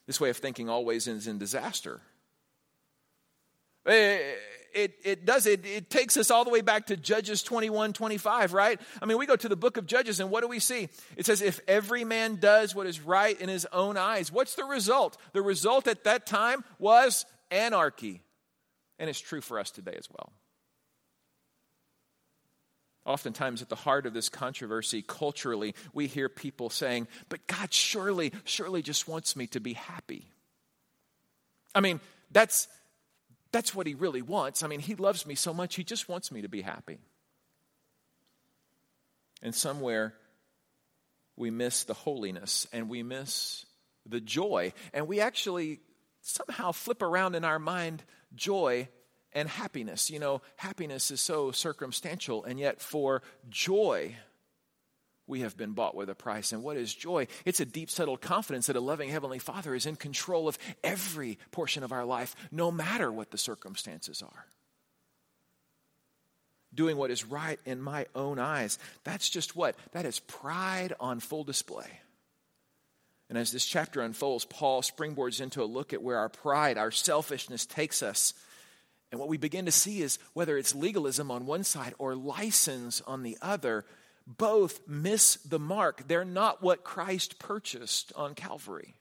This 0.08 0.20
way 0.20 0.30
of 0.30 0.38
thinking 0.38 0.70
always 0.70 1.08
ends 1.08 1.28
in 1.28 1.38
disaster. 1.38 2.02
It, 3.86 4.38
it, 4.74 4.96
it, 5.04 5.26
does 5.26 5.46
it, 5.46 5.66
it 5.66 5.90
takes 5.90 6.18
us 6.18 6.32
all 6.32 6.44
the 6.44 6.50
way 6.50 6.62
back 6.62 6.88
to 6.88 6.98
Judges 6.98 7.44
21, 7.44 7.94
25, 7.94 8.54
right? 8.54 8.80
I 9.02 9.06
mean, 9.06 9.18
we 9.18 9.26
go 9.26 9.36
to 9.36 9.50
the 9.50 9.56
book 9.56 9.78
of 9.78 9.86
Judges, 9.86 10.20
and 10.20 10.30
what 10.30 10.42
do 10.42 10.48
we 10.48 10.60
see? 10.60 10.90
It 11.16 11.26
says, 11.26 11.42
if 11.42 11.60
every 11.68 12.04
man 12.04 12.38
does 12.38 12.74
what 12.74 12.88
is 12.88 13.00
right 13.00 13.40
in 13.40 13.50
his 13.50 13.68
own 13.72 13.98
eyes, 13.98 14.32
what's 14.32 14.56
the 14.56 14.66
result? 14.66 15.18
The 15.34 15.42
result 15.42 15.88
at 15.88 16.06
that 16.06 16.26
time 16.26 16.64
was 16.80 17.26
anarchy. 17.52 18.22
And 19.00 19.10
it's 19.10 19.20
true 19.20 19.42
for 19.42 19.60
us 19.60 19.72
today 19.72 19.96
as 19.98 20.10
well. 20.10 20.32
Oftentimes, 23.06 23.62
at 23.62 23.70
the 23.70 23.76
heart 23.76 24.06
of 24.06 24.14
this 24.14 24.30
controversy, 24.30 25.02
culturally, 25.02 25.76
we 25.94 26.08
hear 26.08 26.30
people 26.30 26.70
saying, 26.70 27.08
But 27.28 27.46
God 27.48 27.74
surely, 27.74 28.32
surely 28.46 28.82
just 28.82 29.08
wants 29.08 29.36
me 29.36 29.48
to 29.48 29.60
be 29.60 29.74
happy. 29.74 30.30
I 31.76 31.82
mean, 31.82 32.00
that's, 32.32 32.70
that's 33.52 33.76
what 33.76 33.88
He 33.88 33.94
really 33.94 34.22
wants. 34.22 34.64
I 34.64 34.68
mean, 34.68 34.80
He 34.80 34.96
loves 34.96 35.26
me 35.26 35.36
so 35.36 35.54
much, 35.54 35.76
He 35.76 35.84
just 35.84 36.08
wants 36.08 36.32
me 36.32 36.44
to 36.44 36.50
be 36.50 36.62
happy. 36.62 37.00
And 39.42 39.54
somewhere, 39.54 40.14
we 41.36 41.50
miss 41.50 41.84
the 41.84 41.94
holiness 41.94 42.68
and 42.72 42.90
we 42.90 43.04
miss 43.04 43.66
the 44.06 44.22
joy. 44.22 44.72
And 44.94 45.08
we 45.08 45.20
actually 45.20 45.82
somehow 46.22 46.72
flip 46.72 47.02
around 47.02 47.36
in 47.36 47.44
our 47.44 47.60
mind 47.60 48.04
joy 48.34 48.88
and 49.34 49.50
happiness. 49.50 50.10
You 50.10 50.20
know, 50.20 50.42
happiness 50.56 51.12
is 51.12 51.22
so 51.22 51.52
circumstantial, 51.52 52.44
and 52.44 52.60
yet 52.60 52.82
for 52.82 53.22
joy, 53.50 54.16
we 55.28 55.42
have 55.42 55.56
been 55.56 55.72
bought 55.72 55.96
with 55.96 56.10
a 56.10 56.16
price. 56.16 56.52
And 56.52 56.64
what 56.64 56.78
is 56.78 56.94
joy? 56.94 57.28
It's 57.46 57.60
a 57.60 57.66
deep, 57.66 57.90
settled 57.90 58.22
confidence 58.22 58.68
that 58.68 58.76
a 58.76 58.82
loving 58.82 59.10
Heavenly 59.10 59.40
Father 59.40 59.74
is 59.74 59.86
in 59.86 59.96
control 59.96 60.48
of 60.48 60.58
every 60.84 61.38
portion 61.52 61.84
of 61.84 61.92
our 61.92 62.06
life, 62.06 62.36
no 62.52 62.72
matter 62.72 63.12
what 63.12 63.32
the 63.32 63.38
circumstances 63.38 64.22
are. 64.22 64.46
Doing 66.74 66.98
what 66.98 67.12
is 67.12 67.24
right 67.24 67.60
in 67.66 67.82
my 67.82 68.08
own 68.16 68.40
eyes. 68.40 68.80
That's 69.04 69.30
just 69.30 69.56
what? 69.56 69.76
That 69.92 70.06
is 70.06 70.20
pride 70.20 70.94
on 71.00 71.20
full 71.20 71.44
display. 71.44 71.88
And 73.30 73.38
as 73.38 73.52
this 73.52 73.66
chapter 73.66 74.02
unfolds, 74.02 74.46
Paul 74.46 74.82
springboards 74.82 75.40
into 75.40 75.64
a 75.64 75.66
look 75.66 75.94
at 75.94 76.04
where 76.04 76.18
our 76.18 76.30
pride, 76.30 76.78
our 76.78 76.92
selfishness 76.92 77.66
takes 77.66 78.04
us 78.04 78.34
and 79.14 79.20
what 79.20 79.30
we 79.30 79.38
begin 79.38 79.68
to 79.68 79.72
see 79.72 80.02
is 80.02 80.18
whether 80.34 80.58
it's 80.58 80.74
legalism 80.74 81.30
on 81.30 81.46
one 81.46 81.64
side 81.64 81.94
or 82.00 82.16
license 82.16 83.00
on 83.06 83.22
the 83.22 83.38
other, 83.44 83.86
both 84.26 84.80
miss 84.88 85.36
the 85.36 85.60
mark. 85.60 86.08
They're 86.08 86.26
not 86.26 86.64
what 86.64 86.84
Christ 86.84 87.38
purchased 87.38 88.12
on 88.16 88.34
Calvary. 88.34 88.96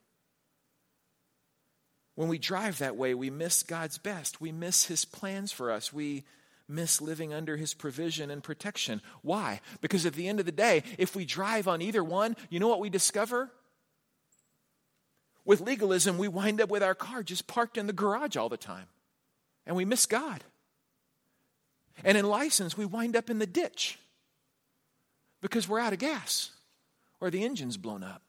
When 2.15 2.29
we 2.29 2.37
drive 2.37 2.77
that 2.77 2.99
way, 2.99 3.15
we 3.15 3.31
miss 3.31 3.63
God's 3.63 3.97
best. 3.97 4.39
We 4.39 4.53
miss 4.53 4.85
His 4.85 5.07
plans 5.07 5.51
for 5.51 5.73
us. 5.73 5.95
We 5.95 6.25
miss 6.69 7.01
living 7.01 7.33
under 7.33 7.57
His 7.57 7.73
provision 7.73 8.31
and 8.31 8.45
protection. 8.45 9.01
Why? 9.23 9.63
Because 9.81 10.05
at 10.05 10.13
the 10.13 10.29
end 10.29 10.41
of 10.41 10.45
the 10.45 10.53
day, 10.53 10.83
if 10.99 11.17
we 11.17 11.25
drive 11.25 11.67
on 11.67 11.81
either 11.81 12.05
one, 12.05 12.37
you 12.51 12.61
know 12.61 12.69
what 12.69 12.81
we 12.81 12.91
discover? 12.91 13.51
With 15.47 15.63
legalism, 15.63 16.19
we 16.19 16.29
wind 16.29 16.61
up 16.61 16.69
with 16.69 16.83
our 16.83 16.95
car 16.95 17.23
just 17.23 17.47
parked 17.47 17.79
in 17.79 17.87
the 17.87 17.95
garage 17.95 18.37
all 18.37 18.51
the 18.51 18.59
time, 18.59 18.89
and 19.67 19.77
we 19.77 19.85
miss 19.85 20.07
God. 20.07 20.45
And 22.05 22.19
in 22.19 22.27
license, 22.27 22.77
we 22.77 22.85
wind 22.85 23.17
up 23.17 23.31
in 23.31 23.39
the 23.39 23.47
ditch 23.47 23.99
because 25.41 25.69
we're 25.69 25.81
out 25.81 25.93
of 25.93 25.99
gas, 25.99 26.51
or 27.21 27.31
the 27.31 27.45
engine's 27.45 27.77
blown 27.77 28.03
up, 28.03 28.23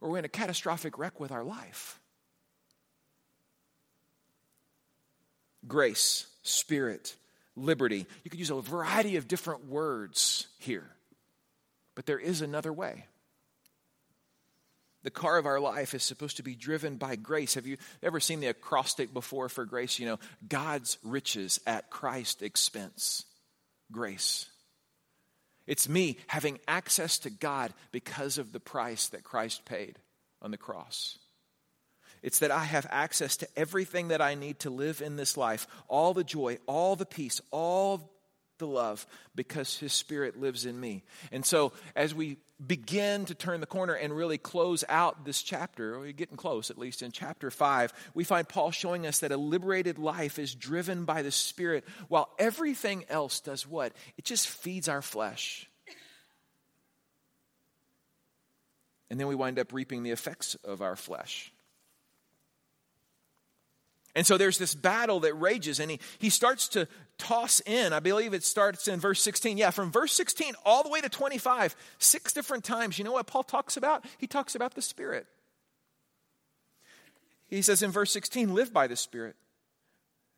or 0.00 0.10
we're 0.10 0.18
in 0.18 0.24
a 0.24 0.28
catastrophic 0.28 0.98
wreck 0.98 1.18
with 1.18 1.32
our 1.32 1.44
life. 1.44 2.00
Grace, 5.66 6.26
spirit, 6.42 7.16
liberty. 7.56 8.06
You 8.22 8.30
could 8.30 8.38
use 8.38 8.50
a 8.50 8.60
variety 8.60 9.16
of 9.16 9.26
different 9.26 9.66
words 9.66 10.46
here, 10.58 10.88
but 11.94 12.06
there 12.06 12.18
is 12.18 12.40
another 12.40 12.72
way. 12.72 13.06
The 15.06 15.10
car 15.12 15.38
of 15.38 15.46
our 15.46 15.60
life 15.60 15.94
is 15.94 16.02
supposed 16.02 16.38
to 16.38 16.42
be 16.42 16.56
driven 16.56 16.96
by 16.96 17.14
grace. 17.14 17.54
Have 17.54 17.68
you 17.68 17.76
ever 18.02 18.18
seen 18.18 18.40
the 18.40 18.48
acrostic 18.48 19.14
before 19.14 19.48
for 19.48 19.64
grace? 19.64 20.00
You 20.00 20.06
know, 20.06 20.18
God's 20.48 20.98
riches 21.04 21.60
at 21.64 21.90
Christ's 21.90 22.42
expense. 22.42 23.24
Grace. 23.92 24.46
It's 25.64 25.88
me 25.88 26.18
having 26.26 26.58
access 26.66 27.20
to 27.20 27.30
God 27.30 27.72
because 27.92 28.38
of 28.38 28.50
the 28.50 28.58
price 28.58 29.06
that 29.10 29.22
Christ 29.22 29.64
paid 29.64 29.96
on 30.42 30.50
the 30.50 30.56
cross. 30.56 31.16
It's 32.20 32.40
that 32.40 32.50
I 32.50 32.64
have 32.64 32.88
access 32.90 33.36
to 33.36 33.48
everything 33.56 34.08
that 34.08 34.20
I 34.20 34.34
need 34.34 34.58
to 34.60 34.70
live 34.70 35.00
in 35.00 35.14
this 35.14 35.36
life 35.36 35.68
all 35.86 36.14
the 36.14 36.24
joy, 36.24 36.58
all 36.66 36.96
the 36.96 37.06
peace, 37.06 37.40
all 37.52 38.10
the 38.58 38.66
love 38.66 39.06
because 39.34 39.78
His 39.78 39.92
Spirit 39.92 40.38
lives 40.38 40.66
in 40.66 40.78
me. 40.78 41.04
And 41.32 41.44
so, 41.44 41.72
as 41.94 42.14
we 42.14 42.38
begin 42.64 43.26
to 43.26 43.34
turn 43.34 43.60
the 43.60 43.66
corner 43.66 43.92
and 43.92 44.16
really 44.16 44.38
close 44.38 44.82
out 44.88 45.24
this 45.24 45.42
chapter, 45.42 45.98
we're 45.98 46.12
getting 46.12 46.36
close 46.36 46.70
at 46.70 46.78
least 46.78 47.02
in 47.02 47.12
chapter 47.12 47.50
5, 47.50 47.92
we 48.14 48.24
find 48.24 48.48
Paul 48.48 48.70
showing 48.70 49.06
us 49.06 49.18
that 49.18 49.32
a 49.32 49.36
liberated 49.36 49.98
life 49.98 50.38
is 50.38 50.54
driven 50.54 51.04
by 51.04 51.22
the 51.22 51.30
Spirit 51.30 51.84
while 52.08 52.30
everything 52.38 53.04
else 53.08 53.40
does 53.40 53.66
what? 53.66 53.92
It 54.16 54.24
just 54.24 54.48
feeds 54.48 54.88
our 54.88 55.02
flesh. 55.02 55.68
And 59.10 59.20
then 59.20 59.28
we 59.28 59.34
wind 59.34 59.58
up 59.58 59.72
reaping 59.72 60.02
the 60.02 60.10
effects 60.10 60.56
of 60.64 60.82
our 60.82 60.96
flesh. 60.96 61.52
And 64.16 64.26
so 64.26 64.38
there's 64.38 64.56
this 64.56 64.74
battle 64.74 65.20
that 65.20 65.34
rages, 65.34 65.78
and 65.78 65.90
he, 65.90 66.00
he 66.18 66.30
starts 66.30 66.68
to 66.68 66.88
toss 67.18 67.60
in. 67.60 67.92
I 67.92 68.00
believe 68.00 68.32
it 68.32 68.44
starts 68.44 68.88
in 68.88 68.98
verse 68.98 69.20
16. 69.20 69.58
Yeah, 69.58 69.68
from 69.68 69.92
verse 69.92 70.14
16 70.14 70.54
all 70.64 70.82
the 70.82 70.88
way 70.88 71.02
to 71.02 71.10
25, 71.10 71.76
six 71.98 72.32
different 72.32 72.64
times. 72.64 72.98
You 72.98 73.04
know 73.04 73.12
what 73.12 73.26
Paul 73.26 73.42
talks 73.42 73.76
about? 73.76 74.06
He 74.16 74.26
talks 74.26 74.54
about 74.54 74.74
the 74.74 74.80
Spirit. 74.80 75.26
He 77.46 77.60
says 77.60 77.82
in 77.82 77.90
verse 77.90 78.10
16, 78.10 78.54
live 78.54 78.72
by 78.72 78.86
the 78.86 78.96
Spirit. 78.96 79.36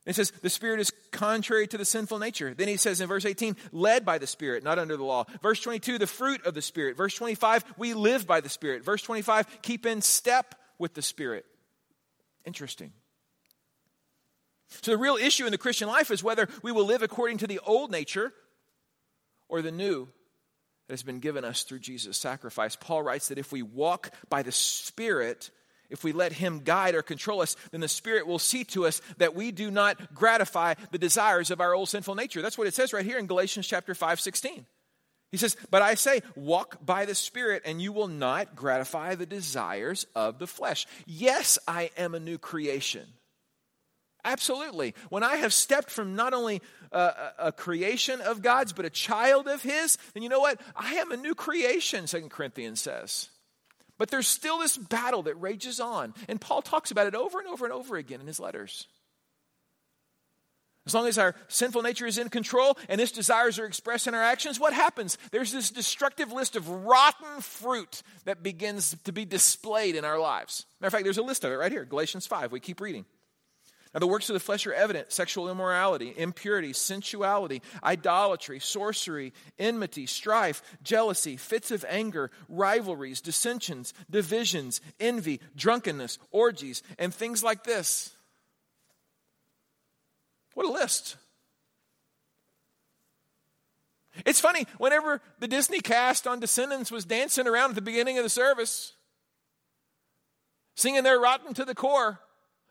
He 0.05 0.13
says 0.13 0.33
the 0.43 0.51
Spirit 0.51 0.81
is 0.81 0.93
contrary 1.13 1.69
to 1.69 1.79
the 1.79 1.85
sinful 1.85 2.19
nature. 2.19 2.55
Then 2.55 2.67
he 2.67 2.79
says 2.79 3.01
in 3.01 3.07
verse 3.07 3.25
18, 3.25 3.57
led 3.71 4.05
by 4.05 4.19
the 4.19 4.27
Spirit, 4.27 4.65
not 4.65 4.81
under 4.81 4.97
the 4.97 5.05
law. 5.05 5.25
Verse 5.41 5.61
22, 5.61 5.99
the 5.99 6.07
fruit 6.09 6.45
of 6.45 6.55
the 6.55 6.63
Spirit. 6.63 6.97
Verse 6.97 7.15
25, 7.15 7.65
we 7.77 7.95
live 7.95 8.27
by 8.27 8.41
the 8.41 8.49
Spirit. 8.49 8.85
Verse 8.85 9.03
25, 9.03 9.63
keep 9.63 9.87
in 9.87 10.03
step 10.03 10.57
with 10.79 10.95
the 10.95 11.03
Spirit. 11.03 11.47
Interesting. 12.45 12.93
So, 14.69 14.93
the 14.93 14.99
real 14.99 15.17
issue 15.17 15.47
in 15.47 15.53
the 15.53 15.59
Christian 15.59 15.89
life 15.89 16.11
is 16.11 16.23
whether 16.23 16.49
we 16.63 16.73
will 16.73 16.85
live 16.85 17.03
according 17.03 17.39
to 17.39 17.47
the 17.47 17.61
old 17.61 17.91
nature 17.91 18.33
or 19.49 19.63
the 19.63 19.73
new 19.73 20.09
that 20.87 20.93
has 20.93 21.03
been 21.03 21.21
given 21.21 21.45
us 21.45 21.63
through 21.63 21.81
Jesus' 21.81 22.17
sacrifice. 22.17 22.77
Paul 22.77 23.03
writes 23.03 23.29
that 23.29 23.39
if 23.39 23.53
we 23.53 23.63
walk 23.63 24.11
by 24.29 24.43
the 24.43 24.53
Spirit, 24.53 25.51
if 25.91 26.05
we 26.05 26.13
let 26.13 26.33
Him 26.33 26.61
guide 26.61 26.95
or 26.95 27.03
control 27.03 27.41
us, 27.41 27.57
then 27.71 27.81
the 27.81 27.89
Spirit 27.89 28.27
will 28.27 28.39
see 28.39 28.65
to 28.65 28.87
us 28.87 29.01
that 29.19 29.35
we 29.35 29.53
do 29.53 29.71
not 29.71 30.15
gratify 30.15 30.75
the 30.91 30.99
desires 30.99 31.51
of 31.51 31.61
our 31.61 31.75
old 31.75 31.89
sinful 31.89 32.15
nature. 32.15 32.43
That's 32.43 32.59
what 32.59 32.67
it 32.67 32.75
says 32.75 32.93
right 32.93 33.05
here 33.05 33.19
in 33.19 33.27
Galatians 33.27 33.67
chapter 33.67 33.95
5, 33.95 34.21
16. 34.21 34.67
He 35.31 35.37
says, 35.37 35.57
But 35.71 35.83
I 35.83 35.95
say, 35.95 36.23
walk 36.37 36.85
by 36.85 37.05
the 37.05 37.15
Spirit, 37.15 37.63
and 37.65 37.83
you 37.83 37.93
will 37.93 38.09
not 38.09 38.57
gratify 38.57 39.15
the 39.15 39.27
desires 39.27 40.07
of 40.15 40.39
the 40.39 40.47
flesh. 40.47 40.87
Yes, 41.07 41.59
I 41.69 41.91
am 41.99 42.15
a 42.15 42.21
new 42.21 42.39
creation. 42.39 43.07
Absolutely. 44.25 44.95
When 45.11 45.23
I 45.23 45.37
have 45.37 45.53
stepped 45.53 45.91
from 45.91 46.17
not 46.17 46.35
only 46.35 46.61
a, 46.93 47.31
a, 47.39 47.53
creation 47.53 48.21
of 48.21 48.43
God's, 48.43 48.73
but 48.73 48.85
a 48.85 48.91
child 48.91 49.47
of 49.47 49.63
His, 49.63 49.97
then 50.13 50.23
you 50.23 50.29
know 50.29 50.41
what? 50.41 50.61
I 50.75 50.95
am 50.95 51.13
a 51.13 51.17
new 51.17 51.35
creation, 51.35 52.07
Second 52.07 52.31
Corinthians 52.31 52.81
says. 52.81 53.29
But 53.97 54.11
there's 54.11 54.29
still 54.29 54.59
this 54.59 54.77
battle 54.77 55.23
that 55.25 55.35
rages 55.35 55.81
on. 55.81 56.15
And 56.29 56.41
Paul 56.41 56.63
talks 56.63 56.91
about 56.91 57.07
it 57.07 57.15
over 57.15 57.39
and 57.39 57.49
over 57.49 57.65
and 57.65 57.75
over 57.75 57.97
again 57.97 58.21
in 58.21 58.27
his 58.27 58.41
letters. 58.41 58.87
As 60.87 60.95
long 60.95 61.07
as 61.07 61.19
our 61.19 61.35
sinful 61.49 61.83
nature 61.83 62.07
is 62.07 62.17
in 62.17 62.31
control 62.31 62.79
and 62.89 62.99
its 62.99 63.13
desires 63.13 63.59
are 63.59 63.67
expressed 63.67 64.07
in 64.07 64.15
our 64.15 64.23
actions, 64.23 64.59
what 64.59 64.73
happens? 64.73 65.19
There's 65.33 65.53
this 65.53 65.71
destructive 65.71 66.33
list 66.33 66.57
of 66.57 66.67
rotten 66.67 67.43
fruit 67.43 68.03
that 68.25 68.43
begins 68.43 68.97
to 69.05 69.13
be 69.13 69.27
displayed 69.27 69.97
in 69.97 70.07
our 70.07 70.19
lives. 70.19 70.65
Matter 70.81 70.89
of 70.89 70.93
fact, 70.93 71.05
there's 71.05 71.19
a 71.19 71.23
list 71.23 71.45
of 71.45 71.53
it 71.53 71.57
right 71.57 71.71
here 71.71 71.85
Galatians 71.85 72.27
5. 72.27 72.53
We 72.53 72.61
keep 72.61 72.81
reading. 72.81 73.05
Now, 73.95 74.01
the 74.01 74.07
works 74.07 74.29
of 74.29 74.35
the 74.35 74.41
flesh 74.41 74.67
are 74.67 74.75
evident 74.75 75.13
sexual 75.13 75.51
immorality, 75.51 76.13
impurity, 76.17 76.75
sensuality, 76.75 77.63
idolatry, 77.83 78.61
sorcery, 78.61 79.33
enmity, 79.59 80.05
strife, 80.05 80.63
jealousy, 80.83 81.37
fits 81.39 81.71
of 81.71 81.87
anger, 81.89 82.31
rivalries, 82.49 83.23
dissensions, 83.23 83.95
divisions, 84.11 84.83
envy, 85.01 85.41
drunkenness, 85.57 86.19
orgies, 86.31 86.83
and 86.99 87.15
things 87.15 87.43
like 87.43 87.65
this. 87.65 88.15
What 90.53 90.67
a 90.67 90.71
list. 90.71 91.17
It's 94.27 94.41
funny, 94.41 94.67
whenever 94.79 95.23
the 95.39 95.49
Disney 95.49 95.81
cast 95.81 96.27
on 96.27 96.41
Descendants 96.41 96.91
was 96.91 97.05
dancing 97.05 97.47
around 97.47 97.71
at 97.71 97.77
the 97.77 97.83
beginning 97.83 98.19
of 98.19 98.25
the 98.25 98.29
service, 98.29 98.95
singing 100.75 101.05
their 101.05 101.21
rotten 101.21 101.55
to 101.55 101.65
the 101.65 101.75
core, 101.75 102.21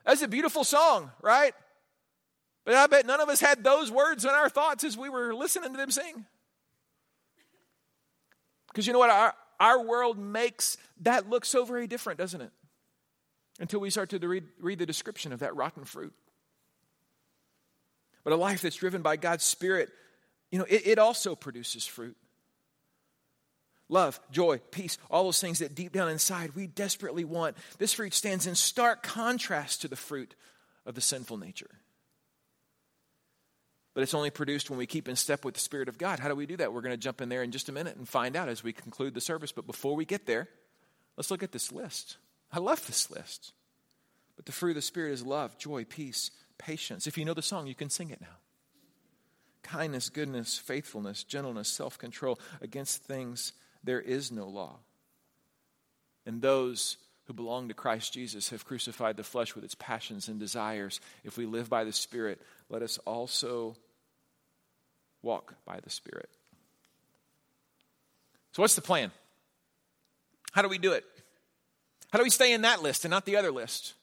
that's 0.08 0.22
a 0.22 0.28
beautiful 0.28 0.64
song, 0.64 1.12
right? 1.22 1.54
But 2.64 2.76
I 2.76 2.88
bet 2.88 3.06
none 3.06 3.20
of 3.20 3.28
us 3.28 3.42
had 3.42 3.62
those 3.62 3.92
words 3.92 4.24
in 4.24 4.32
our 4.32 4.48
thoughts 4.50 4.86
as 4.86 4.98
we 4.98 5.10
were 5.10 5.36
listening 5.36 5.72
to 5.72 5.78
them 5.78 5.92
sing. 5.92 6.26
Because 8.70 8.88
you 8.88 8.94
know 8.94 9.00
what? 9.00 9.10
Our, 9.10 9.34
our 9.60 9.84
world 9.84 10.18
makes 10.18 10.78
that 11.02 11.30
look 11.30 11.44
so 11.44 11.66
very 11.66 11.88
different, 11.88 12.20
doesn't 12.20 12.40
it? 12.40 12.52
Until 13.60 13.82
we 13.82 13.90
start 13.90 14.10
to 14.12 14.20
read, 14.20 14.46
read 14.62 14.80
the 14.80 14.86
description 14.86 15.34
of 15.34 15.40
that 15.40 15.56
rotten 15.58 15.84
fruit. 15.84 16.14
But 18.24 18.32
a 18.32 18.38
life 18.38 18.62
that's 18.62 18.78
driven 18.78 19.02
by 19.02 19.18
God's 19.18 19.44
Spirit, 19.44 19.90
you 20.52 20.60
know, 20.60 20.66
it, 20.70 20.88
it 20.88 21.00
also 21.00 21.36
produces 21.36 21.86
fruit 21.86 22.16
love, 23.90 24.20
joy, 24.32 24.60
peace, 24.72 24.98
all 25.10 25.24
those 25.24 25.42
things 25.42 25.60
that 25.60 25.76
deep 25.76 25.92
down 25.94 26.10
inside 26.10 26.56
we 26.56 26.68
desperately 26.68 27.26
want. 27.26 27.58
This 27.78 27.94
fruit 27.94 28.14
stands 28.14 28.48
in 28.48 28.56
stark 28.56 29.04
contrast 29.04 29.82
to 29.82 29.88
the 29.88 29.96
fruit 29.96 30.36
of 30.86 30.96
the 30.96 31.02
sinful 31.02 31.38
nature. 31.38 31.70
But 33.94 34.04
it's 34.04 34.14
only 34.14 34.30
produced 34.30 34.70
when 34.70 34.78
we 34.78 34.86
keep 34.86 35.10
in 35.10 35.16
step 35.16 35.44
with 35.44 35.56
the 35.56 35.60
Spirit 35.60 35.90
of 35.90 35.98
God. 35.98 36.20
How 36.20 36.30
do 36.30 36.36
we 36.36 36.46
do 36.46 36.58
that? 36.58 36.72
We're 36.72 36.82
going 36.82 36.94
to 36.94 36.98
jump 36.98 37.20
in 37.20 37.30
there 37.30 37.42
in 37.42 37.52
just 37.52 37.68
a 37.68 37.72
minute 37.72 37.98
and 37.98 38.08
find 38.08 38.36
out 38.36 38.48
as 38.48 38.64
we 38.64 38.72
conclude 38.72 39.16
the 39.16 39.22
service. 39.22 39.52
But 39.52 39.66
before 39.66 39.96
we 39.96 40.06
get 40.06 40.28
there, 40.28 40.48
let's 41.16 41.32
look 41.32 41.42
at 41.42 41.52
this 41.52 41.72
list. 41.72 42.18
I 42.52 42.60
love 42.60 42.86
this 42.86 43.10
list. 43.10 43.54
But 44.36 44.46
the 44.46 44.52
fruit 44.52 44.72
of 44.72 44.76
the 44.76 44.82
Spirit 44.84 45.14
is 45.14 45.26
love, 45.26 45.58
joy, 45.58 45.84
peace, 45.84 46.30
patience. 46.60 47.08
If 47.08 47.18
you 47.18 47.26
know 47.26 47.34
the 47.34 47.42
song, 47.42 47.66
you 47.66 47.74
can 47.74 47.90
sing 47.90 48.12
it 48.12 48.22
now 48.22 48.38
kindness, 49.68 50.10
goodness, 50.10 50.58
faithfulness, 50.58 51.24
gentleness, 51.24 51.68
self 51.68 51.98
control. 51.98 52.40
Against 52.62 53.04
things 53.04 53.54
there 53.88 54.02
is 54.02 54.32
no 54.34 54.46
law. 54.48 54.76
And 56.26 56.42
those 56.42 56.98
who 57.24 57.34
belong 57.34 57.70
to 57.70 57.74
Christ 57.74 58.14
Jesus 58.14 58.50
have 58.50 58.66
crucified 58.66 59.16
the 59.16 59.24
flesh 59.24 59.56
with 59.56 59.64
its 59.64 59.76
passions 59.76 60.28
and 60.28 60.38
desires. 60.38 61.00
If 61.24 61.38
we 61.38 61.46
live 61.46 61.70
by 61.70 61.86
the 61.86 61.94
Spirit, 61.94 62.42
let 62.70 62.82
us 62.82 62.98
also 63.06 63.78
walk 65.22 65.56
by 65.66 65.80
the 65.80 65.90
Spirit. 65.90 66.30
So, 68.52 68.62
what's 68.62 68.76
the 68.76 68.82
plan? 68.82 69.12
How 70.52 70.62
do 70.62 70.68
we 70.68 70.80
do 70.80 70.92
it? 70.92 71.06
How 72.12 72.18
do 72.20 72.24
we 72.24 72.30
stay 72.30 72.52
in 72.52 72.64
that 72.64 72.84
list 72.84 73.06
and 73.06 73.10
not 73.10 73.24
the 73.24 73.38
other 73.38 73.52
list? 73.52 73.94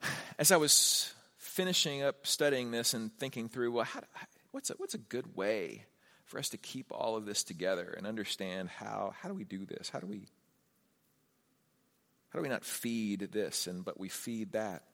As 0.38 0.52
I 0.52 0.58
was 0.58 1.12
finishing 1.38 2.04
up 2.04 2.24
studying 2.24 2.70
this 2.70 2.94
and 2.94 3.12
thinking 3.18 3.48
through, 3.48 3.72
well, 3.72 3.84
how, 3.84 4.00
what's 4.56 4.70
a, 4.70 4.74
what's 4.78 4.94
a 4.94 4.98
good 4.98 5.36
way 5.36 5.84
for 6.24 6.38
us 6.38 6.48
to 6.48 6.56
keep 6.56 6.86
all 6.90 7.14
of 7.14 7.26
this 7.26 7.44
together 7.44 7.94
and 7.94 8.06
understand 8.06 8.70
how, 8.70 9.12
how 9.20 9.28
do 9.28 9.34
we 9.34 9.44
do 9.44 9.66
this? 9.66 9.90
How 9.90 9.98
do 10.00 10.06
we, 10.06 10.28
how 12.30 12.38
do 12.38 12.42
we 12.42 12.48
not 12.48 12.64
feed 12.64 13.28
this 13.32 13.66
and 13.66 13.84
but 13.84 14.00
we 14.00 14.08
feed 14.08 14.52
that? 14.52 14.84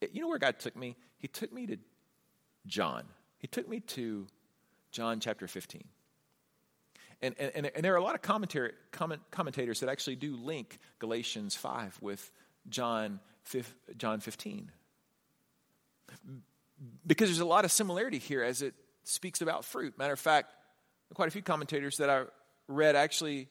It, 0.00 0.12
you 0.12 0.20
know 0.20 0.28
where 0.28 0.38
God 0.38 0.60
took 0.60 0.76
me? 0.76 0.94
He 1.18 1.26
took 1.26 1.52
me 1.52 1.66
to 1.66 1.78
John. 2.68 3.06
He 3.38 3.48
took 3.48 3.68
me 3.68 3.80
to 3.80 4.28
John 4.92 5.18
chapter 5.18 5.48
15. 5.48 5.82
And, 7.20 7.34
and, 7.40 7.72
and 7.74 7.84
there 7.84 7.94
are 7.94 7.96
a 7.98 8.02
lot 8.02 8.14
of 8.14 8.22
commentary, 8.22 8.70
comment, 8.92 9.20
commentators 9.32 9.80
that 9.80 9.88
actually 9.88 10.14
do 10.14 10.36
link 10.36 10.78
Galatians 11.00 11.56
5 11.56 11.98
with 12.00 12.30
John, 12.68 13.18
John 13.96 14.20
15. 14.20 14.70
Because 17.04 17.28
there's 17.28 17.40
a 17.40 17.44
lot 17.44 17.64
of 17.64 17.72
similarity 17.72 18.18
here 18.18 18.44
as 18.44 18.62
it 18.62 18.74
speaks 19.08 19.40
about 19.40 19.64
fruit. 19.64 19.98
Matter 19.98 20.12
of 20.12 20.20
fact, 20.20 20.52
quite 21.14 21.28
a 21.28 21.30
few 21.30 21.42
commentators 21.42 21.96
that 21.98 22.10
I 22.10 22.24
read 22.66 22.96
actually 22.96 23.48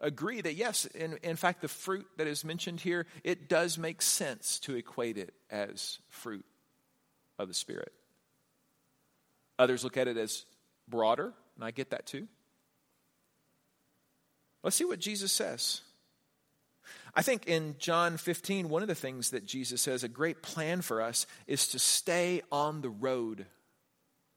agree 0.00 0.40
that 0.40 0.54
yes, 0.54 0.84
in, 0.86 1.18
in 1.22 1.36
fact, 1.36 1.60
the 1.60 1.68
fruit 1.68 2.06
that 2.16 2.26
is 2.26 2.44
mentioned 2.44 2.80
here, 2.80 3.06
it 3.24 3.48
does 3.48 3.78
make 3.78 4.02
sense 4.02 4.58
to 4.60 4.76
equate 4.76 5.18
it 5.18 5.34
as 5.50 5.98
fruit 6.08 6.44
of 7.38 7.48
the 7.48 7.54
Spirit. 7.54 7.92
Others 9.58 9.82
look 9.82 9.96
at 9.96 10.08
it 10.08 10.16
as 10.16 10.44
broader, 10.86 11.32
and 11.56 11.64
I 11.64 11.70
get 11.70 11.90
that 11.90 12.06
too. 12.06 12.28
Let's 14.62 14.76
see 14.76 14.84
what 14.84 15.00
Jesus 15.00 15.32
says. 15.32 15.80
I 17.14 17.22
think 17.22 17.46
in 17.46 17.74
John 17.78 18.16
15, 18.16 18.68
one 18.68 18.82
of 18.82 18.88
the 18.88 18.94
things 18.94 19.30
that 19.30 19.46
Jesus 19.46 19.82
says, 19.82 20.04
a 20.04 20.08
great 20.08 20.42
plan 20.42 20.82
for 20.82 21.02
us, 21.02 21.26
is 21.46 21.68
to 21.68 21.78
stay 21.78 22.42
on 22.52 22.80
the 22.80 22.90
road. 22.90 23.46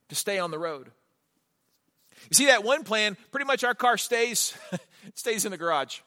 To 0.08 0.14
stay 0.14 0.38
on 0.38 0.50
the 0.50 0.58
road. 0.58 0.90
You 2.30 2.34
see 2.34 2.46
that 2.46 2.64
one 2.64 2.84
plan, 2.84 3.16
pretty 3.30 3.46
much 3.46 3.64
our 3.64 3.74
car 3.74 3.96
stays, 3.96 4.54
stays 5.14 5.44
in 5.44 5.50
the 5.50 5.58
garage. 5.58 6.00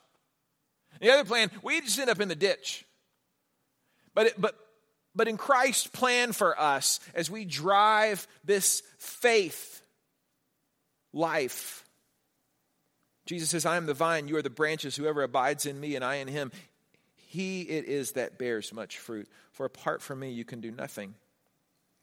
The 1.02 1.12
other 1.12 1.26
plan, 1.26 1.52
we 1.62 1.82
just 1.82 2.00
end 2.00 2.10
up 2.10 2.22
in 2.22 2.28
the 2.28 2.36
ditch. 2.36 2.86
But, 4.14 4.28
it, 4.28 4.34
but, 4.40 4.56
but 5.14 5.28
in 5.28 5.38
Christ's 5.38 5.88
plan 5.88 6.32
for 6.32 6.60
us, 6.60 7.00
as 7.14 7.30
we 7.30 7.46
drive 7.46 8.28
this 8.46 8.82
faith 8.98 9.82
life, 11.14 11.84
Jesus 13.26 13.50
says, 13.50 13.66
I 13.66 13.78
am 13.78 13.88
the 13.88 13.94
vine, 13.94 14.28
you 14.28 14.38
are 14.38 14.42
the 14.42 14.50
branches. 14.50 14.96
Whoever 14.96 15.24
abides 15.24 15.66
in 15.66 15.80
me 15.80 15.96
and 15.96 16.06
I 16.06 16.16
in 16.16 16.28
him, 16.28 16.52
he 17.16 17.62
it 17.62 17.86
is 17.86 18.14
that 18.14 18.38
bears 18.38 18.72
much 18.72 19.00
fruit. 19.00 19.28
For 19.52 19.66
apart 19.66 20.02
from 20.02 20.20
me, 20.20 20.32
you 20.32 20.46
can 20.46 20.62
do 20.62 20.72
nothing. 20.72 21.16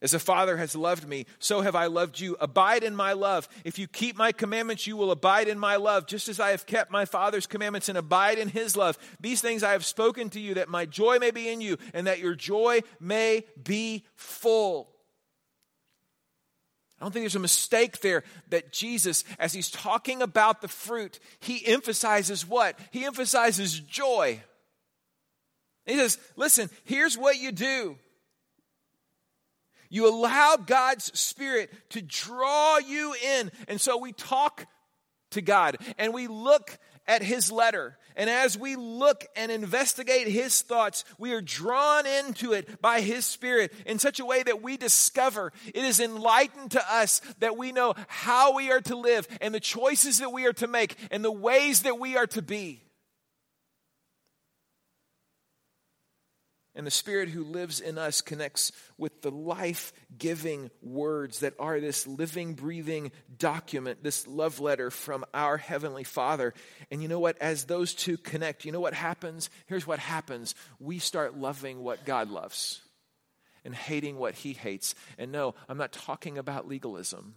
As 0.03 0.11
the 0.11 0.19
Father 0.19 0.57
has 0.57 0.75
loved 0.75 1.07
me, 1.07 1.27
so 1.39 1.61
have 1.61 1.77
I 1.77 1.87
loved 1.87 2.19
you. 2.19 2.37
Abide 2.41 2.83
in 2.83 2.97
my 2.97 3.13
love. 3.13 3.49
If 3.65 3.79
you 3.79 3.87
keep 3.87 4.17
my 4.17 4.33
commandments, 4.33 4.85
you 4.85 4.97
will 4.97 5.13
abide 5.13 5.47
in 5.47 5.61
my 5.61 5.77
love, 5.77 6.09
just 6.09 6.29
as 6.29 6.41
I 6.41 6.51
have 6.51 6.67
kept 6.67 6.91
my 6.91 7.05
Father's 7.05 7.47
commandments 7.47 7.89
and 7.89 7.97
abide 7.97 8.37
in 8.39 8.49
his 8.49 8.77
love. 8.77 8.99
These 9.21 9.41
things 9.41 9.63
I 9.63 9.73
have 9.73 9.85
spoken 9.85 10.29
to 10.31 10.41
you, 10.41 10.55
that 10.55 10.69
my 10.69 10.87
joy 10.87 11.21
may 11.21 11.31
be 11.31 11.49
in 11.49 11.61
you, 11.61 11.79
and 11.95 12.09
that 12.09 12.19
your 12.19 12.35
joy 12.35 12.81
may 12.99 13.45
be 13.63 14.05
full. 14.17 14.91
I 17.01 17.05
don't 17.05 17.13
think 17.13 17.23
there's 17.23 17.37
a 17.37 17.41
mistake 17.41 18.01
there 18.01 18.25
that 18.51 18.73
Jesus, 18.73 19.23
as 19.39 19.53
he's 19.53 19.71
talking 19.71 20.21
about 20.21 20.63
the 20.63 20.69
fruit, 20.69 21.21
he 21.39 21.65
emphasizes 21.65 22.45
what? 22.45 22.79
He 22.91 23.05
emphasizes 23.05 23.79
joy. 23.79 24.41
He 25.87 25.97
says, 25.97 26.19
listen, 26.37 26.71
here's 26.85 27.17
what 27.17 27.39
you 27.39 27.53
do. 27.53 27.99
You 29.93 30.09
allow 30.09 30.57
God's 30.57 31.17
Spirit 31.21 31.71
to 31.91 32.01
draw 32.01 32.79
you 32.79 33.15
in. 33.23 33.53
And 33.69 33.79
so 33.79 33.99
we 33.99 34.13
talk 34.13 34.65
to 35.33 35.43
God 35.43 35.77
and 35.99 36.15
we 36.15 36.29
look 36.29 36.79
at 37.07 37.23
His 37.23 37.53
letter. 37.53 37.99
And 38.17 38.31
as 38.31 38.57
we 38.57 38.75
look 38.75 39.27
and 39.37 39.53
investigate 39.53 40.29
His 40.29 40.63
thoughts, 40.63 41.05
we 41.19 41.35
are 41.35 41.43
drawn 41.43 42.07
into 42.07 42.55
it 42.55 42.81
by 42.81 43.03
His 43.03 43.27
Spirit 43.27 43.71
in 43.85 43.99
such 43.99 44.19
a 44.19 44.25
way 44.25 44.43
that 44.43 44.63
we 44.63 44.79
discover 44.79 45.53
it 45.67 45.85
is 45.85 46.01
enlightened 46.01 46.71
to 46.71 46.91
us 46.91 47.21
that 47.41 47.59
we 47.59 47.71
know 47.71 47.93
how 48.09 48.55
we 48.55 48.71
are 48.71 48.81
to 48.81 48.97
live 48.97 49.29
and 49.43 49.55
the 49.55 49.61
choices 49.61 50.21
that 50.21 50.33
we 50.33 50.47
are 50.47 50.55
to 50.55 50.69
make 50.69 50.97
and 51.11 51.23
the 51.23 51.31
ways 51.31 51.83
that 51.83 51.99
we 51.99 52.17
are 52.17 52.27
to 52.29 52.41
be. 52.41 52.83
And 56.75 56.87
the 56.87 56.91
Spirit 56.91 57.29
who 57.29 57.45
lives 57.45 57.81
in 57.81 57.99
us 57.99 58.23
connects 58.23 58.73
with 58.97 59.21
the 59.21 59.31
life 59.31 59.93
giving 60.17 60.71
words 60.81 61.41
that 61.41 61.53
are 61.59 61.79
this 61.81 62.07
living, 62.07 62.55
breathing 62.55 63.13
document, 63.39 64.03
this 64.03 64.27
love 64.27 64.59
letter 64.59 64.91
from 64.91 65.27
our 65.35 65.59
Heavenly 65.59 66.05
Father. 66.05 66.55
And 66.91 67.03
you 67.03 67.09
know 67.09 67.21
what? 67.21 67.37
As 67.43 67.65
those 67.65 67.93
two 67.93 68.17
connect, 68.17 68.65
you 68.65 68.73
know 68.73 68.81
what 68.81 68.95
happens? 68.95 69.51
Here's 69.67 69.87
what 69.87 69.99
happens 69.99 70.55
we 70.81 70.99
start 70.99 71.37
loving 71.37 71.83
what 71.83 72.07
God 72.07 72.31
loves 72.31 72.81
and 73.67 73.75
hating 73.75 74.17
what 74.17 74.35
He 74.35 74.55
hates. 74.55 74.95
And 75.19 75.31
no, 75.31 75.55
I'm 75.69 75.79
not 75.79 75.93
talking 75.93 76.39
about 76.39 76.69
legalism, 76.69 77.35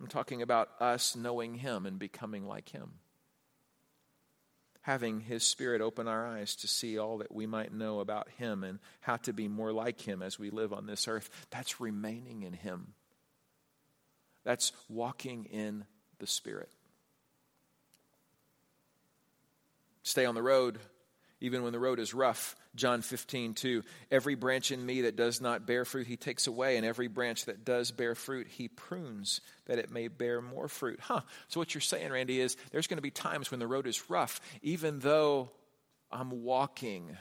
I'm 0.00 0.06
talking 0.06 0.40
about 0.40 0.68
us 0.80 1.16
knowing 1.16 1.54
Him 1.54 1.84
and 1.84 1.98
becoming 1.98 2.46
like 2.46 2.68
Him 2.68 2.99
having 4.82 5.20
His 5.20 5.44
Spirit 5.44 5.80
open 5.80 6.08
our 6.08 6.26
eyes 6.26 6.56
to 6.56 6.68
see 6.68 6.98
all 6.98 7.18
that 7.18 7.32
we 7.32 7.46
might 7.46 7.72
know 7.72 8.00
about 8.00 8.28
Him 8.38 8.64
and 8.64 8.78
how 9.00 9.16
to 9.16 9.32
be 9.32 9.48
more 9.48 9.72
like 9.72 10.00
Him 10.00 10.22
as 10.22 10.38
we 10.38 10.50
live 10.50 10.72
on 10.72 10.86
this 10.86 11.06
earth. 11.06 11.28
That's 11.50 11.80
remaining 11.80 12.42
in 12.42 12.52
Him. 12.52 12.94
That's 14.44 14.72
walking 14.88 15.44
in 15.44 15.84
the 16.18 16.26
Spirit. 16.26 16.70
Stay 20.02 20.24
on 20.24 20.34
the 20.34 20.42
road, 20.42 20.78
even 21.40 21.62
when 21.62 21.72
the 21.72 21.78
road 21.78 21.98
is 21.98 22.14
rough. 22.14 22.56
John 22.76 23.02
15, 23.02 23.54
2. 23.54 23.82
Every 24.10 24.34
branch 24.34 24.70
in 24.70 24.84
me 24.84 25.02
that 25.02 25.16
does 25.16 25.40
not 25.40 25.66
bear 25.66 25.84
fruit, 25.84 26.06
he 26.06 26.16
takes 26.16 26.46
away, 26.46 26.76
and 26.76 26.86
every 26.86 27.08
branch 27.08 27.46
that 27.46 27.64
does 27.64 27.90
bear 27.90 28.14
fruit, 28.14 28.46
he 28.48 28.68
prunes 28.68 29.40
that 29.66 29.78
it 29.78 29.90
may 29.90 30.08
bear 30.08 30.40
more 30.40 30.68
fruit. 30.68 31.00
Huh. 31.00 31.22
So, 31.48 31.60
what 31.60 31.74
you're 31.74 31.80
saying, 31.80 32.12
Randy, 32.12 32.40
is 32.40 32.56
there's 32.70 32.86
going 32.86 32.98
to 32.98 33.02
be 33.02 33.10
times 33.10 33.50
when 33.50 33.60
the 33.60 33.66
road 33.66 33.86
is 33.86 34.10
rough, 34.10 34.40
even 34.62 35.00
though 35.00 35.48
I'm 36.12 36.42
walking 36.42 37.16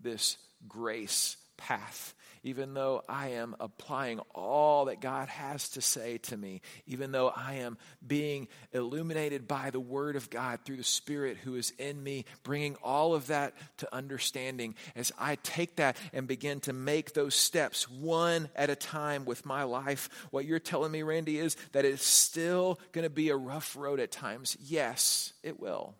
this 0.00 0.36
grace 0.68 1.36
path 1.56 2.14
even 2.44 2.74
though 2.74 3.02
I 3.08 3.28
am 3.28 3.54
applying 3.60 4.20
all 4.34 4.86
that 4.86 5.00
God 5.00 5.28
has 5.28 5.70
to 5.70 5.80
say 5.80 6.18
to 6.18 6.36
me, 6.36 6.60
even 6.86 7.12
though 7.12 7.28
I 7.28 7.54
am 7.54 7.78
being 8.04 8.48
illuminated 8.72 9.46
by 9.46 9.70
the 9.70 9.80
Word 9.80 10.16
of 10.16 10.28
God 10.28 10.60
through 10.64 10.78
the 10.78 10.84
Spirit 10.84 11.36
who 11.36 11.54
is 11.54 11.72
in 11.78 12.02
me, 12.02 12.24
bringing 12.42 12.76
all 12.82 13.14
of 13.14 13.28
that 13.28 13.54
to 13.78 13.94
understanding, 13.94 14.74
as 14.96 15.12
I 15.18 15.36
take 15.42 15.76
that 15.76 15.96
and 16.12 16.26
begin 16.26 16.60
to 16.60 16.72
make 16.72 17.14
those 17.14 17.34
steps 17.34 17.88
one 17.88 18.48
at 18.56 18.70
a 18.70 18.76
time 18.76 19.24
with 19.24 19.46
my 19.46 19.62
life, 19.62 20.08
what 20.30 20.44
you're 20.44 20.58
telling 20.58 20.90
me, 20.90 21.02
Randy, 21.02 21.38
is 21.38 21.56
that 21.72 21.84
it's 21.84 22.04
still 22.04 22.80
going 22.90 23.04
to 23.04 23.10
be 23.10 23.28
a 23.28 23.36
rough 23.36 23.76
road 23.76 24.00
at 24.00 24.10
times. 24.10 24.56
Yes, 24.60 25.32
it 25.44 25.60
will. 25.60 25.94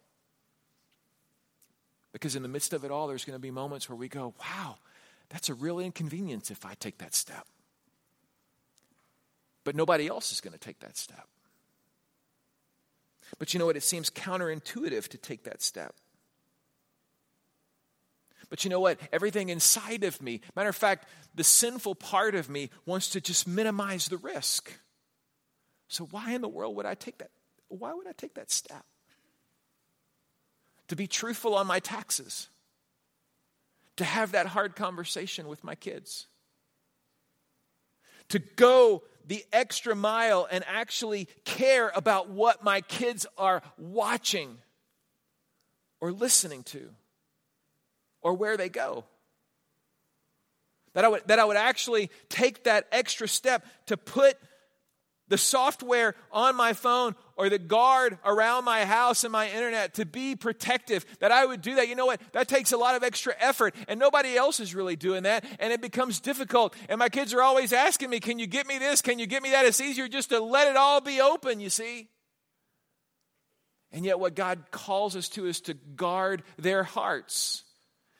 Because 2.12 2.36
in 2.36 2.42
the 2.42 2.48
midst 2.48 2.72
of 2.72 2.84
it 2.84 2.90
all, 2.90 3.06
there's 3.06 3.24
going 3.24 3.38
to 3.38 3.40
be 3.40 3.50
moments 3.50 3.88
where 3.88 3.96
we 3.96 4.08
go, 4.08 4.34
wow, 4.40 4.76
that's 5.32 5.48
a 5.48 5.54
real 5.54 5.80
inconvenience 5.80 6.50
if 6.50 6.66
I 6.66 6.74
take 6.74 6.98
that 6.98 7.14
step. 7.14 7.46
But 9.64 9.74
nobody 9.74 10.06
else 10.06 10.30
is 10.30 10.42
going 10.42 10.52
to 10.52 10.58
take 10.58 10.80
that 10.80 10.98
step. 10.98 11.26
But 13.38 13.54
you 13.54 13.58
know 13.58 13.64
what? 13.64 13.76
It 13.76 13.82
seems 13.82 14.10
counterintuitive 14.10 15.08
to 15.08 15.16
take 15.16 15.44
that 15.44 15.62
step. 15.62 15.94
But 18.50 18.64
you 18.64 18.70
know 18.70 18.80
what? 18.80 19.00
Everything 19.10 19.48
inside 19.48 20.04
of 20.04 20.20
me, 20.20 20.42
matter 20.54 20.68
of 20.68 20.76
fact, 20.76 21.08
the 21.34 21.44
sinful 21.44 21.94
part 21.94 22.34
of 22.34 22.50
me 22.50 22.68
wants 22.84 23.08
to 23.10 23.20
just 23.22 23.48
minimize 23.48 24.08
the 24.08 24.18
risk. 24.18 24.70
So, 25.88 26.04
why 26.10 26.32
in 26.32 26.42
the 26.42 26.48
world 26.48 26.76
would 26.76 26.84
I 26.84 26.94
take 26.94 27.18
that? 27.18 27.30
Why 27.68 27.94
would 27.94 28.06
I 28.06 28.12
take 28.12 28.34
that 28.34 28.50
step? 28.50 28.84
To 30.88 30.96
be 30.96 31.06
truthful 31.06 31.54
on 31.54 31.66
my 31.66 31.78
taxes 31.78 32.50
to 33.96 34.04
have 34.04 34.32
that 34.32 34.46
hard 34.46 34.76
conversation 34.76 35.48
with 35.48 35.62
my 35.64 35.74
kids, 35.74 36.26
to 38.28 38.38
go 38.38 39.02
the 39.26 39.44
extra 39.52 39.94
mile 39.94 40.48
and 40.50 40.64
actually 40.66 41.28
care 41.44 41.92
about 41.94 42.28
what 42.28 42.64
my 42.64 42.80
kids 42.80 43.26
are 43.38 43.62
watching 43.78 44.58
or 46.00 46.12
listening 46.12 46.62
to 46.64 46.90
or 48.20 48.34
where 48.34 48.56
they 48.56 48.68
go. 48.68 49.04
That 50.94 51.04
I 51.04 51.08
would, 51.08 51.26
that 51.28 51.38
I 51.38 51.44
would 51.44 51.56
actually 51.56 52.10
take 52.28 52.64
that 52.64 52.86
extra 52.92 53.26
step 53.26 53.64
to 53.86 53.96
put 53.96 54.36
the 55.32 55.38
software 55.38 56.14
on 56.30 56.54
my 56.56 56.74
phone 56.74 57.14
or 57.36 57.48
the 57.48 57.58
guard 57.58 58.18
around 58.22 58.66
my 58.66 58.84
house 58.84 59.24
and 59.24 59.32
my 59.32 59.48
internet 59.48 59.94
to 59.94 60.04
be 60.04 60.36
protective, 60.36 61.06
that 61.20 61.32
I 61.32 61.46
would 61.46 61.62
do 61.62 61.76
that. 61.76 61.88
You 61.88 61.94
know 61.94 62.04
what? 62.04 62.20
That 62.32 62.48
takes 62.48 62.70
a 62.70 62.76
lot 62.76 62.96
of 62.96 63.02
extra 63.02 63.34
effort, 63.40 63.74
and 63.88 63.98
nobody 63.98 64.36
else 64.36 64.60
is 64.60 64.74
really 64.74 64.94
doing 64.94 65.22
that, 65.22 65.46
and 65.58 65.72
it 65.72 65.80
becomes 65.80 66.20
difficult. 66.20 66.76
And 66.90 66.98
my 66.98 67.08
kids 67.08 67.32
are 67.32 67.40
always 67.40 67.72
asking 67.72 68.10
me, 68.10 68.20
Can 68.20 68.38
you 68.38 68.46
get 68.46 68.66
me 68.66 68.76
this? 68.76 69.00
Can 69.00 69.18
you 69.18 69.26
get 69.26 69.42
me 69.42 69.52
that? 69.52 69.64
It's 69.64 69.80
easier 69.80 70.06
just 70.06 70.28
to 70.28 70.38
let 70.38 70.68
it 70.68 70.76
all 70.76 71.00
be 71.00 71.22
open, 71.22 71.60
you 71.60 71.70
see. 71.70 72.10
And 73.90 74.04
yet, 74.04 74.20
what 74.20 74.34
God 74.34 74.70
calls 74.70 75.16
us 75.16 75.30
to 75.30 75.46
is 75.46 75.62
to 75.62 75.72
guard 75.72 76.42
their 76.58 76.82
hearts 76.82 77.64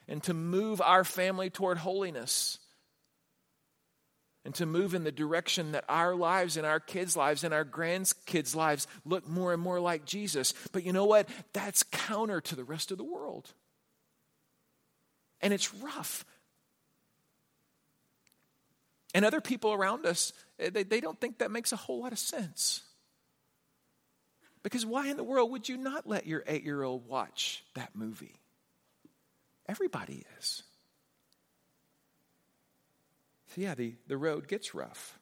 and 0.09 0.23
to 0.23 0.33
move 0.33 0.81
our 0.81 1.05
family 1.05 1.51
toward 1.51 1.77
holiness. 1.77 2.59
And 4.45 4.55
to 4.57 4.67
move 4.67 4.95
in 4.95 5.05
the 5.05 5.13
direction 5.13 5.73
that 5.73 5.85
our 5.89 6.15
lives 6.15 6.57
and 6.57 6.67
our 6.67 6.81
kids' 6.81 7.17
lives 7.17 7.45
and 7.45 7.55
our 7.55 7.65
grandkids' 7.65 8.57
lives 8.57 8.87
look 9.05 9.29
more 9.29 9.53
and 9.53 9.63
more 9.63 9.79
like 9.79 10.05
Jesus. 10.05 10.53
But 10.73 10.85
you 10.85 10.93
know 10.93 11.05
what? 11.05 11.29
That's 11.53 11.85
counter 11.85 12.41
to 12.41 12.57
the 12.57 12.65
rest 12.65 12.91
of 12.91 12.99
the 12.99 13.05
world. 13.05 13.53
And 15.41 15.53
it's 15.53 15.73
rough. 15.75 16.25
And 19.15 19.25
other 19.25 19.41
people 19.41 19.73
around 19.73 20.07
us, 20.07 20.33
eh, 20.59 20.71
they, 20.71 20.83
they 20.83 21.01
don't 21.01 21.21
think 21.21 21.39
that 21.39 21.51
makes 21.51 21.73
a 21.73 21.77
whole 21.77 22.01
lot 22.01 22.13
of 22.13 22.19
sense. 22.19 22.83
Because 24.63 24.87
why 24.87 25.09
in 25.09 25.17
the 25.17 25.25
world 25.25 25.51
would 25.51 25.69
you 25.69 25.77
not 25.77 26.07
let 26.07 26.27
your 26.27 26.45
eight 26.47 26.65
year 26.65 26.83
old 26.83 27.07
watch 27.07 27.65
that 27.75 27.95
movie? 27.95 28.37
Everybody 29.69 30.25
is. 30.39 30.63
So, 33.55 33.61
yeah, 33.61 33.75
the, 33.75 33.95
the 34.07 34.17
road 34.17 34.49
gets 34.49 34.75
rough. 34.75 35.19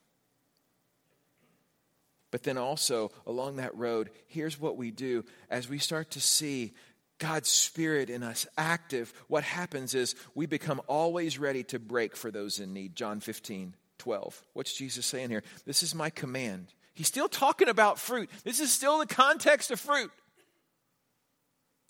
But 2.30 2.44
then 2.44 2.58
also, 2.58 3.10
along 3.26 3.56
that 3.56 3.76
road, 3.76 4.10
here's 4.28 4.60
what 4.60 4.76
we 4.76 4.92
do 4.92 5.24
as 5.48 5.68
we 5.68 5.78
start 5.78 6.12
to 6.12 6.20
see 6.20 6.74
God's 7.18 7.48
Spirit 7.48 8.08
in 8.08 8.22
us 8.22 8.46
active. 8.56 9.12
What 9.26 9.42
happens 9.42 9.94
is 9.94 10.14
we 10.34 10.46
become 10.46 10.80
always 10.86 11.38
ready 11.38 11.64
to 11.64 11.80
brake 11.80 12.16
for 12.16 12.30
those 12.30 12.60
in 12.60 12.72
need. 12.72 12.94
John 12.94 13.18
15, 13.18 13.74
12. 13.98 14.42
What's 14.52 14.72
Jesus 14.72 15.06
saying 15.06 15.30
here? 15.30 15.42
This 15.66 15.82
is 15.82 15.92
my 15.94 16.08
command. 16.10 16.68
He's 16.94 17.08
still 17.08 17.28
talking 17.28 17.68
about 17.68 17.98
fruit. 17.98 18.30
This 18.44 18.60
is 18.60 18.72
still 18.72 18.98
the 18.98 19.06
context 19.06 19.72
of 19.72 19.80
fruit. 19.80 20.10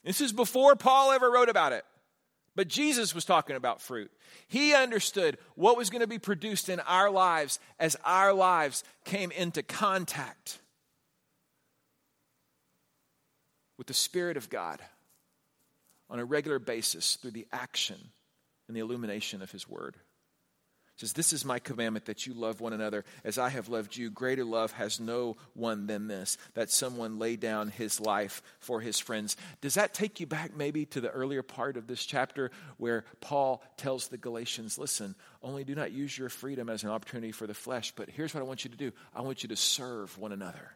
This 0.04 0.22
is 0.22 0.32
before 0.32 0.74
Paul 0.74 1.12
ever 1.12 1.30
wrote 1.30 1.50
about 1.50 1.72
it. 1.72 1.84
But 2.56 2.68
Jesus 2.68 3.14
was 3.14 3.24
talking 3.24 3.56
about 3.56 3.80
fruit. 3.80 4.10
He 4.48 4.74
understood 4.74 5.38
what 5.54 5.76
was 5.76 5.88
going 5.88 6.00
to 6.00 6.06
be 6.06 6.18
produced 6.18 6.68
in 6.68 6.80
our 6.80 7.10
lives 7.10 7.60
as 7.78 7.96
our 8.04 8.32
lives 8.32 8.82
came 9.04 9.30
into 9.30 9.62
contact 9.62 10.58
with 13.78 13.86
the 13.86 13.94
Spirit 13.94 14.36
of 14.36 14.50
God 14.50 14.80
on 16.10 16.18
a 16.18 16.24
regular 16.24 16.58
basis 16.58 17.16
through 17.16 17.30
the 17.30 17.46
action 17.52 17.98
and 18.66 18.76
the 18.76 18.80
illumination 18.80 19.42
of 19.42 19.50
His 19.50 19.68
Word 19.68 19.96
says, 21.00 21.14
This 21.14 21.32
is 21.32 21.44
my 21.44 21.58
commandment 21.58 22.04
that 22.06 22.26
you 22.26 22.34
love 22.34 22.60
one 22.60 22.72
another 22.72 23.04
as 23.24 23.38
I 23.38 23.48
have 23.48 23.68
loved 23.68 23.96
you. 23.96 24.10
Greater 24.10 24.44
love 24.44 24.72
has 24.72 25.00
no 25.00 25.36
one 25.54 25.86
than 25.86 26.08
this, 26.08 26.36
that 26.54 26.70
someone 26.70 27.18
lay 27.18 27.36
down 27.36 27.68
his 27.68 28.00
life 28.00 28.42
for 28.58 28.80
his 28.80 28.98
friends. 28.98 29.36
Does 29.60 29.74
that 29.74 29.94
take 29.94 30.20
you 30.20 30.26
back 30.26 30.56
maybe 30.56 30.86
to 30.86 31.00
the 31.00 31.10
earlier 31.10 31.42
part 31.42 31.76
of 31.76 31.86
this 31.86 32.04
chapter 32.04 32.50
where 32.76 33.04
Paul 33.20 33.62
tells 33.76 34.08
the 34.08 34.18
Galatians, 34.18 34.78
Listen, 34.78 35.14
only 35.42 35.64
do 35.64 35.74
not 35.74 35.92
use 35.92 36.16
your 36.16 36.28
freedom 36.28 36.68
as 36.68 36.84
an 36.84 36.90
opportunity 36.90 37.32
for 37.32 37.46
the 37.46 37.54
flesh, 37.54 37.92
but 37.96 38.10
here's 38.10 38.34
what 38.34 38.40
I 38.40 38.46
want 38.46 38.64
you 38.64 38.70
to 38.70 38.76
do 38.76 38.92
I 39.14 39.22
want 39.22 39.42
you 39.42 39.48
to 39.48 39.56
serve 39.56 40.18
one 40.18 40.32
another. 40.32 40.72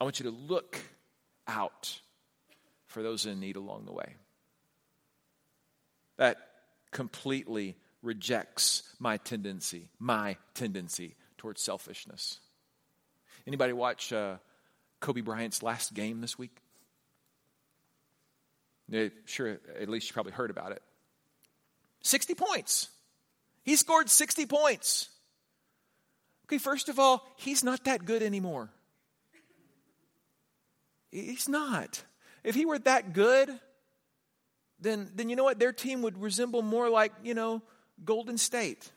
I 0.00 0.04
want 0.04 0.18
you 0.18 0.24
to 0.24 0.36
look 0.36 0.80
out 1.46 2.00
for 2.86 3.02
those 3.02 3.26
in 3.26 3.40
need 3.40 3.56
along 3.56 3.84
the 3.84 3.92
way. 3.92 4.14
That 6.16 6.38
completely 6.90 7.76
rejects 8.02 8.82
my 8.98 9.16
tendency, 9.16 9.88
my 9.98 10.36
tendency 10.54 11.14
towards 11.38 11.62
selfishness. 11.62 12.40
Anybody 13.46 13.72
watch 13.72 14.12
uh, 14.12 14.36
Kobe 15.00 15.20
Bryant's 15.20 15.62
last 15.62 15.94
game 15.94 16.20
this 16.20 16.38
week? 16.38 16.56
Yeah, 18.88 19.08
sure, 19.24 19.58
at 19.80 19.88
least 19.88 20.08
you 20.08 20.12
probably 20.12 20.32
heard 20.32 20.50
about 20.50 20.72
it. 20.72 20.82
60 22.02 22.34
points. 22.34 22.88
He 23.62 23.76
scored 23.76 24.10
60 24.10 24.46
points. 24.46 25.08
Okay, 26.46 26.58
first 26.58 26.88
of 26.88 26.98
all, 26.98 27.26
he's 27.36 27.64
not 27.64 27.84
that 27.84 28.04
good 28.04 28.22
anymore. 28.22 28.70
He's 31.10 31.48
not. 31.48 32.02
If 32.42 32.54
he 32.54 32.64
were 32.66 32.78
that 32.80 33.12
good, 33.12 33.50
then, 34.80 35.10
then 35.14 35.28
you 35.28 35.36
know 35.36 35.44
what? 35.44 35.58
Their 35.58 35.72
team 35.72 36.02
would 36.02 36.20
resemble 36.20 36.62
more 36.62 36.90
like, 36.90 37.12
you 37.22 37.34
know, 37.34 37.62
Golden 38.04 38.38
State. 38.38 38.90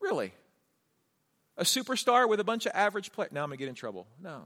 Really? 0.00 0.32
A 1.56 1.64
superstar 1.64 2.28
with 2.28 2.40
a 2.40 2.44
bunch 2.44 2.66
of 2.66 2.72
average 2.74 3.12
players. 3.12 3.32
Now 3.32 3.42
I'm 3.42 3.48
going 3.48 3.58
to 3.58 3.64
get 3.64 3.68
in 3.68 3.74
trouble. 3.74 4.06
No. 4.20 4.42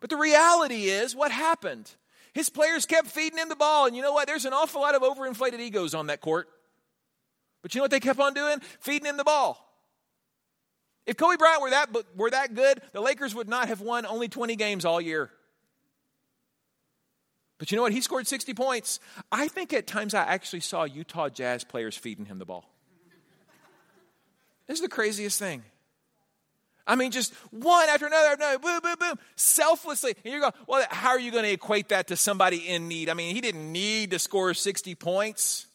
But 0.00 0.10
the 0.10 0.16
reality 0.16 0.84
is, 0.84 1.14
what 1.14 1.30
happened? 1.30 1.90
His 2.32 2.48
players 2.48 2.86
kept 2.86 3.08
feeding 3.08 3.38
him 3.38 3.48
the 3.48 3.56
ball, 3.56 3.86
and 3.86 3.96
you 3.96 4.02
know 4.02 4.12
what? 4.12 4.26
There's 4.26 4.44
an 4.44 4.52
awful 4.52 4.80
lot 4.80 4.94
of 4.94 5.02
overinflated 5.02 5.58
egos 5.58 5.94
on 5.94 6.06
that 6.06 6.20
court. 6.20 6.48
But 7.62 7.74
you 7.74 7.80
know 7.80 7.84
what 7.84 7.90
they 7.90 8.00
kept 8.00 8.20
on 8.20 8.34
doing? 8.34 8.60
Feeding 8.80 9.06
him 9.06 9.16
the 9.16 9.24
ball. 9.24 9.66
If 11.06 11.16
Kobe 11.16 11.36
Bryant 11.36 11.62
were 11.62 11.70
that, 11.70 11.88
were 12.16 12.30
that 12.30 12.54
good, 12.54 12.80
the 12.92 13.00
Lakers 13.00 13.34
would 13.34 13.48
not 13.48 13.68
have 13.68 13.80
won 13.80 14.06
only 14.06 14.28
20 14.28 14.54
games 14.56 14.84
all 14.84 15.00
year. 15.00 15.30
But 17.60 17.70
you 17.70 17.76
know 17.76 17.82
what? 17.82 17.92
He 17.92 18.00
scored 18.00 18.26
60 18.26 18.54
points. 18.54 19.00
I 19.30 19.46
think 19.46 19.74
at 19.74 19.86
times 19.86 20.14
I 20.14 20.22
actually 20.22 20.60
saw 20.60 20.84
Utah 20.84 21.28
Jazz 21.28 21.62
players 21.62 21.94
feeding 21.94 22.24
him 22.24 22.38
the 22.38 22.46
ball. 22.46 22.64
This 24.66 24.78
is 24.78 24.80
the 24.80 24.88
craziest 24.88 25.38
thing. 25.38 25.62
I 26.86 26.96
mean, 26.96 27.10
just 27.10 27.34
one 27.50 27.86
after 27.90 28.06
another, 28.06 28.28
after 28.28 28.42
another, 28.42 28.58
boom, 28.60 28.80
boom, 28.82 28.94
boom, 28.98 29.18
selflessly. 29.36 30.14
And 30.24 30.32
you're 30.32 30.40
going, 30.40 30.54
well, 30.66 30.86
how 30.90 31.10
are 31.10 31.20
you 31.20 31.30
going 31.30 31.44
to 31.44 31.50
equate 31.50 31.90
that 31.90 32.06
to 32.06 32.16
somebody 32.16 32.66
in 32.66 32.88
need? 32.88 33.10
I 33.10 33.14
mean, 33.14 33.34
he 33.34 33.42
didn't 33.42 33.70
need 33.70 34.12
to 34.12 34.18
score 34.18 34.54
60 34.54 34.94
points. 34.94 35.66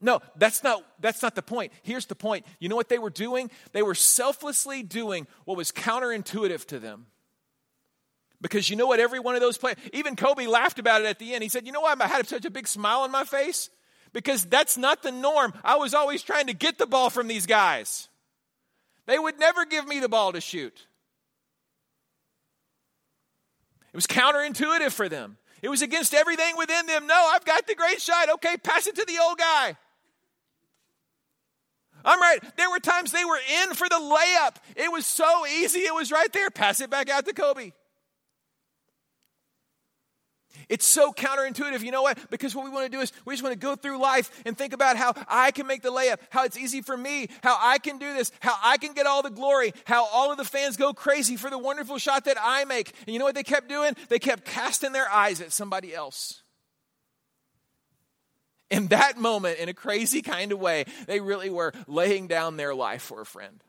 No, 0.00 0.20
that's 0.34 0.64
not, 0.64 0.82
that's 0.98 1.22
not 1.22 1.36
the 1.36 1.42
point. 1.42 1.72
Here's 1.84 2.06
the 2.06 2.16
point. 2.16 2.44
You 2.58 2.68
know 2.68 2.76
what 2.76 2.88
they 2.88 2.98
were 2.98 3.08
doing? 3.08 3.52
They 3.70 3.82
were 3.82 3.94
selflessly 3.94 4.82
doing 4.82 5.28
what 5.44 5.56
was 5.56 5.70
counterintuitive 5.70 6.64
to 6.66 6.80
them. 6.80 7.06
Because 8.40 8.68
you 8.68 8.76
know 8.76 8.86
what, 8.86 9.00
every 9.00 9.18
one 9.18 9.34
of 9.34 9.40
those 9.40 9.56
players, 9.56 9.78
even 9.92 10.14
Kobe 10.14 10.46
laughed 10.46 10.78
about 10.78 11.00
it 11.00 11.06
at 11.06 11.18
the 11.18 11.34
end. 11.34 11.42
He 11.42 11.48
said, 11.48 11.66
You 11.66 11.72
know 11.72 11.80
why 11.80 11.94
I 11.98 12.06
had 12.06 12.28
such 12.28 12.44
a 12.44 12.50
big 12.50 12.68
smile 12.68 13.00
on 13.00 13.10
my 13.10 13.24
face? 13.24 13.70
Because 14.12 14.44
that's 14.44 14.76
not 14.76 15.02
the 15.02 15.12
norm. 15.12 15.52
I 15.64 15.76
was 15.76 15.94
always 15.94 16.22
trying 16.22 16.46
to 16.46 16.54
get 16.54 16.78
the 16.78 16.86
ball 16.86 17.10
from 17.10 17.28
these 17.28 17.46
guys. 17.46 18.08
They 19.06 19.18
would 19.18 19.38
never 19.38 19.64
give 19.64 19.86
me 19.86 20.00
the 20.00 20.08
ball 20.08 20.32
to 20.32 20.40
shoot. 20.40 20.86
It 23.92 23.96
was 23.96 24.06
counterintuitive 24.06 24.92
for 24.92 25.08
them. 25.08 25.38
It 25.62 25.68
was 25.68 25.82
against 25.82 26.12
everything 26.12 26.56
within 26.58 26.86
them. 26.86 27.06
No, 27.06 27.30
I've 27.32 27.44
got 27.44 27.66
the 27.66 27.74
great 27.74 28.00
shot. 28.00 28.30
Okay, 28.34 28.56
pass 28.58 28.86
it 28.86 28.96
to 28.96 29.04
the 29.06 29.18
old 29.22 29.38
guy. 29.38 29.76
I'm 32.04 32.20
right. 32.20 32.38
There 32.56 32.70
were 32.70 32.78
times 32.78 33.10
they 33.10 33.24
were 33.24 33.40
in 33.62 33.74
for 33.74 33.88
the 33.88 33.96
layup. 33.96 34.56
It 34.76 34.92
was 34.92 35.06
so 35.06 35.46
easy. 35.46 35.80
It 35.80 35.94
was 35.94 36.12
right 36.12 36.32
there. 36.32 36.50
Pass 36.50 36.80
it 36.80 36.90
back 36.90 37.08
out 37.08 37.26
to 37.26 37.32
Kobe. 37.32 37.72
It's 40.68 40.84
so 40.84 41.12
counterintuitive. 41.12 41.82
You 41.82 41.92
know 41.92 42.02
what? 42.02 42.18
Because 42.28 42.54
what 42.54 42.64
we 42.64 42.70
want 42.70 42.90
to 42.90 42.90
do 42.90 43.00
is 43.00 43.12
we 43.24 43.34
just 43.34 43.42
want 43.42 43.52
to 43.52 43.58
go 43.58 43.76
through 43.76 44.00
life 44.00 44.42
and 44.44 44.58
think 44.58 44.72
about 44.72 44.96
how 44.96 45.14
I 45.28 45.52
can 45.52 45.66
make 45.66 45.82
the 45.82 45.92
layup, 45.92 46.18
how 46.30 46.44
it's 46.44 46.58
easy 46.58 46.82
for 46.82 46.96
me, 46.96 47.28
how 47.42 47.56
I 47.60 47.78
can 47.78 47.98
do 47.98 48.12
this, 48.14 48.32
how 48.40 48.56
I 48.62 48.76
can 48.76 48.92
get 48.92 49.06
all 49.06 49.22
the 49.22 49.30
glory, 49.30 49.72
how 49.84 50.06
all 50.06 50.32
of 50.32 50.38
the 50.38 50.44
fans 50.44 50.76
go 50.76 50.92
crazy 50.92 51.36
for 51.36 51.50
the 51.50 51.58
wonderful 51.58 51.98
shot 51.98 52.24
that 52.24 52.36
I 52.40 52.64
make. 52.64 52.92
And 53.06 53.12
you 53.12 53.20
know 53.20 53.24
what 53.24 53.36
they 53.36 53.44
kept 53.44 53.68
doing? 53.68 53.94
They 54.08 54.18
kept 54.18 54.44
casting 54.44 54.92
their 54.92 55.08
eyes 55.08 55.40
at 55.40 55.52
somebody 55.52 55.94
else. 55.94 56.42
In 58.68 58.88
that 58.88 59.16
moment, 59.16 59.60
in 59.60 59.68
a 59.68 59.74
crazy 59.74 60.22
kind 60.22 60.50
of 60.50 60.58
way, 60.58 60.84
they 61.06 61.20
really 61.20 61.50
were 61.50 61.72
laying 61.86 62.26
down 62.26 62.56
their 62.56 62.74
life 62.74 63.02
for 63.02 63.20
a 63.20 63.26
friend. 63.26 63.62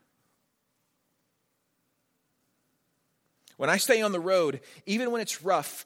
When 3.58 3.70
I 3.70 3.78
stay 3.78 4.02
on 4.02 4.12
the 4.12 4.20
road, 4.20 4.62
even 4.88 5.12
when 5.12 5.22
it's 5.22 5.44
rough, 5.44 5.86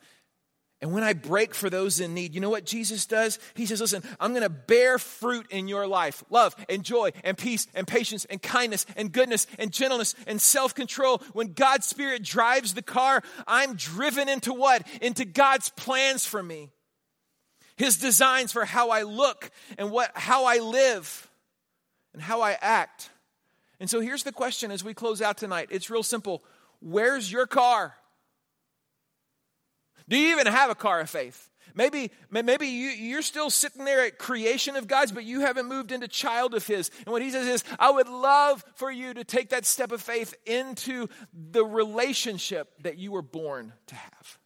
and 0.82 0.91
when 0.94 1.04
I 1.04 1.13
brake 1.13 1.54
for 1.54 1.70
those 1.70 2.00
in 2.00 2.15
need, 2.15 2.34
you 2.34 2.41
know 2.41 2.50
what 2.50 2.65
Jesus 2.65 3.06
does? 3.06 3.38
He 3.54 3.67
says, 3.67 3.82
Listen, 3.82 4.04
I'm 4.20 4.32
going 4.32 4.41
to 4.41 4.50
bear 4.50 4.98
fruit 4.98 5.46
in 5.52 5.67
your 5.67 5.86
life 5.86 6.24
love 6.32 6.56
and 6.70 6.84
joy 6.84 7.12
and 7.24 7.38
peace 7.38 7.67
and 7.76 7.88
patience 7.88 8.26
and 8.26 8.41
kindness 8.41 8.88
and 8.95 9.12
goodness 9.12 9.45
and 9.60 9.72
gentleness 9.72 10.16
and 10.26 10.41
self 10.41 10.74
control. 10.74 11.22
When 11.34 11.53
God's 11.53 11.86
Spirit 11.86 12.24
drives 12.24 12.74
the 12.74 12.82
car, 12.82 13.22
I'm 13.45 13.76
driven 13.76 14.28
into 14.28 14.53
what? 14.53 14.88
Into 15.01 15.24
God's 15.24 15.70
plans 15.70 16.26
for 16.26 16.41
me, 16.41 16.72
His 17.76 17.97
designs 17.97 18.51
for 18.51 18.66
how 18.66 18.89
I 18.89 19.03
look 19.03 19.51
and 19.78 19.91
what, 19.91 20.12
how 20.16 20.45
I 20.45 20.58
live 20.58 21.30
and 22.14 22.24
how 22.24 22.41
I 22.41 22.58
act. 22.60 23.12
And 23.80 23.88
so 23.88 23.99
here's 23.99 24.24
the 24.24 24.32
question 24.32 24.72
as 24.72 24.84
we 24.84 24.95
close 24.95 25.22
out 25.22 25.38
tonight 25.38 25.68
it's 25.70 25.91
real 25.91 26.01
simple 26.01 26.43
Where's 26.80 27.32
your 27.32 27.45
car? 27.45 27.93
Do 30.12 30.18
you 30.18 30.34
even 30.34 30.45
have 30.45 30.70
a 30.70 30.76
car 30.76 30.99
of 30.99 31.09
faith? 31.09 31.49
Maybe, 31.74 32.12
maybe 32.30 32.68
you, 32.68 32.89
you're 32.89 33.22
still 33.22 33.49
sitting 33.49 33.86
there 33.86 34.05
at 34.05 34.18
creation 34.18 34.76
of 34.76 34.86
God's, 34.86 35.14
but 35.14 35.24
you 35.24 35.39
haven't 35.39 35.70
moved 35.70 35.93
into 35.93 36.09
child 36.09 36.53
of 36.53 36.68
His. 36.68 36.91
And 37.05 37.14
what 37.14 37.22
He 37.22 37.32
says 37.32 37.47
is, 37.47 37.64
I 37.80 37.91
would 37.91 38.09
love 38.09 38.62
for 38.76 38.91
you 38.91 39.14
to 39.14 39.24
take 39.24 39.51
that 39.51 39.66
step 39.66 39.93
of 39.93 40.01
faith 40.01 40.34
into 40.45 41.07
the 41.32 41.64
relationship 41.64 42.68
that 42.84 42.97
you 42.97 43.14
were 43.14 43.22
born 43.22 43.72
to 43.88 43.95
have. 43.95 44.38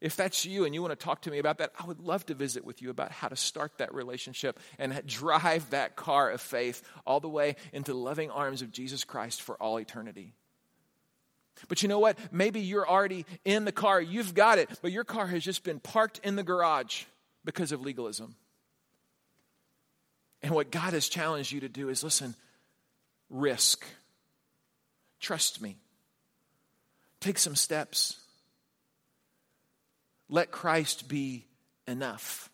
If 0.00 0.16
that's 0.16 0.46
you 0.46 0.64
and 0.64 0.74
you 0.74 0.80
want 0.80 0.98
to 0.98 1.04
talk 1.04 1.20
to 1.22 1.30
me 1.30 1.40
about 1.40 1.58
that, 1.58 1.72
I 1.78 1.84
would 1.84 2.00
love 2.00 2.24
to 2.26 2.34
visit 2.34 2.64
with 2.64 2.80
you 2.80 2.88
about 2.88 3.12
how 3.12 3.28
to 3.28 3.36
start 3.36 3.76
that 3.76 3.92
relationship 3.92 4.58
and 4.78 5.02
drive 5.04 5.68
that 5.70 5.94
car 5.94 6.30
of 6.30 6.40
faith 6.40 6.82
all 7.06 7.20
the 7.20 7.28
way 7.28 7.56
into 7.74 7.92
the 7.92 7.98
loving 7.98 8.30
arms 8.30 8.62
of 8.62 8.72
Jesus 8.72 9.04
Christ 9.04 9.42
for 9.42 9.56
all 9.62 9.78
eternity. 9.78 10.32
But 11.68 11.82
you 11.82 11.88
know 11.88 11.98
what? 11.98 12.18
Maybe 12.32 12.60
you're 12.60 12.88
already 12.88 13.26
in 13.44 13.64
the 13.64 13.72
car, 13.72 14.00
you've 14.00 14.34
got 14.34 14.58
it, 14.58 14.68
but 14.82 14.92
your 14.92 15.04
car 15.04 15.26
has 15.26 15.42
just 15.42 15.64
been 15.64 15.80
parked 15.80 16.20
in 16.22 16.36
the 16.36 16.42
garage 16.42 17.04
because 17.44 17.72
of 17.72 17.80
legalism. 17.80 18.34
And 20.42 20.52
what 20.52 20.70
God 20.70 20.92
has 20.92 21.08
challenged 21.08 21.52
you 21.52 21.60
to 21.60 21.68
do 21.68 21.88
is 21.88 22.04
listen, 22.04 22.34
risk. 23.30 23.84
Trust 25.20 25.62
me. 25.62 25.76
Take 27.20 27.38
some 27.38 27.56
steps. 27.56 28.20
Let 30.28 30.50
Christ 30.50 31.08
be 31.08 31.46
enough. 31.86 32.50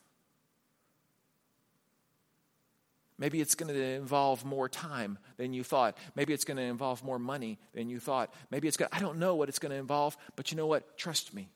Maybe 3.20 3.42
it's 3.42 3.54
going 3.54 3.72
to 3.72 3.78
involve 3.78 4.46
more 4.46 4.66
time 4.68 5.18
than 5.36 5.52
you 5.52 5.62
thought. 5.62 5.98
Maybe 6.16 6.32
it's 6.32 6.46
going 6.46 6.56
to 6.56 6.62
involve 6.62 7.04
more 7.04 7.18
money 7.18 7.58
than 7.74 7.90
you 7.90 8.00
thought. 8.00 8.32
Maybe 8.50 8.66
it's 8.66 8.78
going 8.78 8.88
to, 8.88 8.96
I 8.96 8.98
don't 8.98 9.18
know 9.18 9.34
what 9.34 9.50
it's 9.50 9.58
going 9.58 9.72
to 9.72 9.78
involve, 9.78 10.16
but 10.36 10.50
you 10.50 10.56
know 10.56 10.66
what? 10.66 10.96
Trust 10.96 11.34
me. 11.34 11.50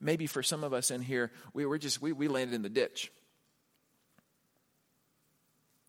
Maybe 0.00 0.26
for 0.26 0.42
some 0.42 0.64
of 0.64 0.72
us 0.72 0.90
in 0.90 1.02
here, 1.02 1.30
we 1.52 1.66
were 1.66 1.76
just 1.76 2.00
we, 2.00 2.12
we 2.12 2.26
landed 2.26 2.54
in 2.54 2.62
the 2.62 2.70
ditch. 2.70 3.12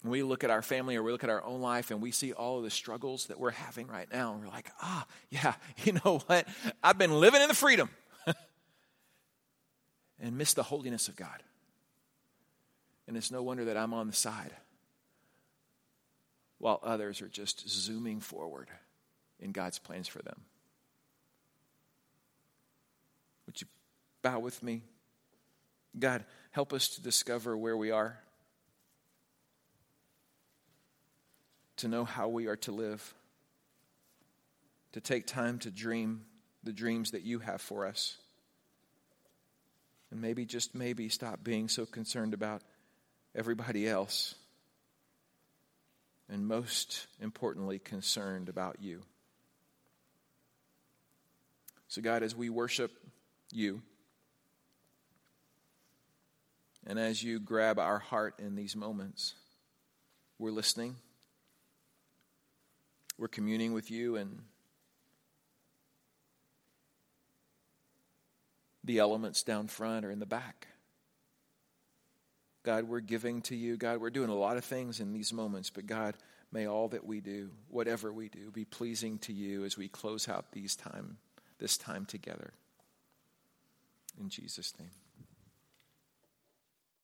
We 0.04 0.22
look 0.22 0.44
at 0.44 0.50
our 0.50 0.62
family 0.62 0.98
or 0.98 1.04
we 1.04 1.14
look 1.14 1.24
at 1.24 1.30
our 1.30 1.44
own 1.44 1.62
life 1.62 1.92
and 1.92 2.02
we 2.02 2.12
see 2.12 2.34
all 2.34 2.58
of 2.58 2.66
the 2.66 2.70
struggles 2.70 3.28
that 3.28 3.40
we're 3.40 3.52
having 3.52 3.88
right 3.88 4.12
now. 4.12 4.34
And 4.34 4.42
we're 4.42 4.50
like, 4.50 4.70
ah, 4.82 5.06
yeah, 5.30 5.54
you 5.86 5.94
know 5.94 6.20
what? 6.28 6.46
I've 6.84 6.98
been 6.98 7.14
living 7.14 7.42
in 7.42 7.48
the 7.48 7.54
freedom 7.54 7.90
and 10.20 10.38
miss 10.38 10.56
the 10.56 10.64
holiness 10.64 11.08
of 11.08 11.16
God. 11.16 11.42
And 13.12 13.18
it's 13.18 13.30
no 13.30 13.44
wonder 13.44 13.66
that 13.66 13.76
I'm 13.76 13.94
on 13.94 14.08
the 14.08 14.14
side 14.14 14.56
while 16.60 16.80
others 16.82 17.22
are 17.22 17.28
just 17.28 17.68
zooming 17.68 18.22
forward 18.22 18.70
in 19.38 19.52
God's 19.52 19.80
plans 19.80 20.08
for 20.08 20.22
them. 20.22 20.40
Would 23.46 23.60
you 23.60 23.68
bow 24.22 24.40
with 24.40 24.64
me? 24.64 24.84
God, 26.00 26.24
help 26.52 26.72
us 26.72 26.88
to 26.88 27.02
discover 27.02 27.58
where 27.58 27.76
we 27.76 27.92
are, 27.92 28.18
to 31.76 31.90
know 31.90 32.06
how 32.06 32.30
we 32.30 32.48
are 32.48 32.56
to 32.56 32.72
live, 32.72 33.14
to 34.94 35.02
take 35.02 35.28
time 35.28 35.60
to 35.60 35.70
dream 35.70 36.22
the 36.64 36.72
dreams 36.72 37.12
that 37.12 37.24
you 37.24 37.40
have 37.40 37.60
for 37.60 37.86
us. 37.86 38.16
And 40.12 40.22
maybe, 40.22 40.46
just 40.46 40.74
maybe, 40.74 41.10
stop 41.10 41.44
being 41.44 41.68
so 41.68 41.86
concerned 41.86 42.34
about 42.34 42.62
everybody 43.36 43.88
else. 43.88 44.36
And 46.30 46.48
most 46.48 47.08
importantly, 47.20 47.80
concerned 47.80 48.48
about 48.48 48.78
you. 48.82 49.02
So, 51.88 52.02
God, 52.02 52.24
as 52.24 52.34
we 52.34 52.50
worship 52.50 52.92
you, 53.52 53.82
and 56.88 56.98
as 56.98 57.22
you 57.22 57.40
grab 57.40 57.80
our 57.80 58.00
heart 58.00 58.36
in 58.40 58.56
these 58.56 58.78
moments, 58.78 59.34
we're 60.40 60.52
listening, 60.52 60.96
we're 63.18 63.28
communing 63.28 63.74
with 63.74 63.92
you, 63.92 64.16
and 64.16 64.40
the 68.84 69.00
elements 69.00 69.44
down 69.44 69.68
front 69.68 70.06
or 70.06 70.12
in 70.12 70.20
the 70.20 70.26
back. 70.26 70.68
God, 72.64 72.86
we're 72.86 73.00
giving 73.00 73.42
to 73.44 73.56
you. 73.56 73.78
God, 73.78 74.00
we're 74.00 74.10
doing 74.10 74.30
a 74.30 74.36
lot 74.36 74.58
of 74.58 74.64
things 74.64 75.00
in 75.00 75.14
these 75.14 75.34
moments, 75.34 75.70
but 75.70 75.88
God, 75.88 76.16
may 76.52 76.68
all 76.68 76.88
that 76.90 77.06
we 77.06 77.20
do, 77.20 77.50
whatever 77.70 78.12
we 78.12 78.30
do, 78.30 78.52
be 78.52 78.66
pleasing 78.66 79.18
to 79.20 79.34
you 79.34 79.64
as 79.64 79.78
we 79.78 79.88
close 79.88 80.30
out 80.30 80.52
these 80.52 80.76
time, 80.76 81.18
this 81.60 81.78
time 81.78 82.06
together. 82.06 82.54
In 84.20 84.30
Jesus' 84.30 84.74
name. 84.80 84.92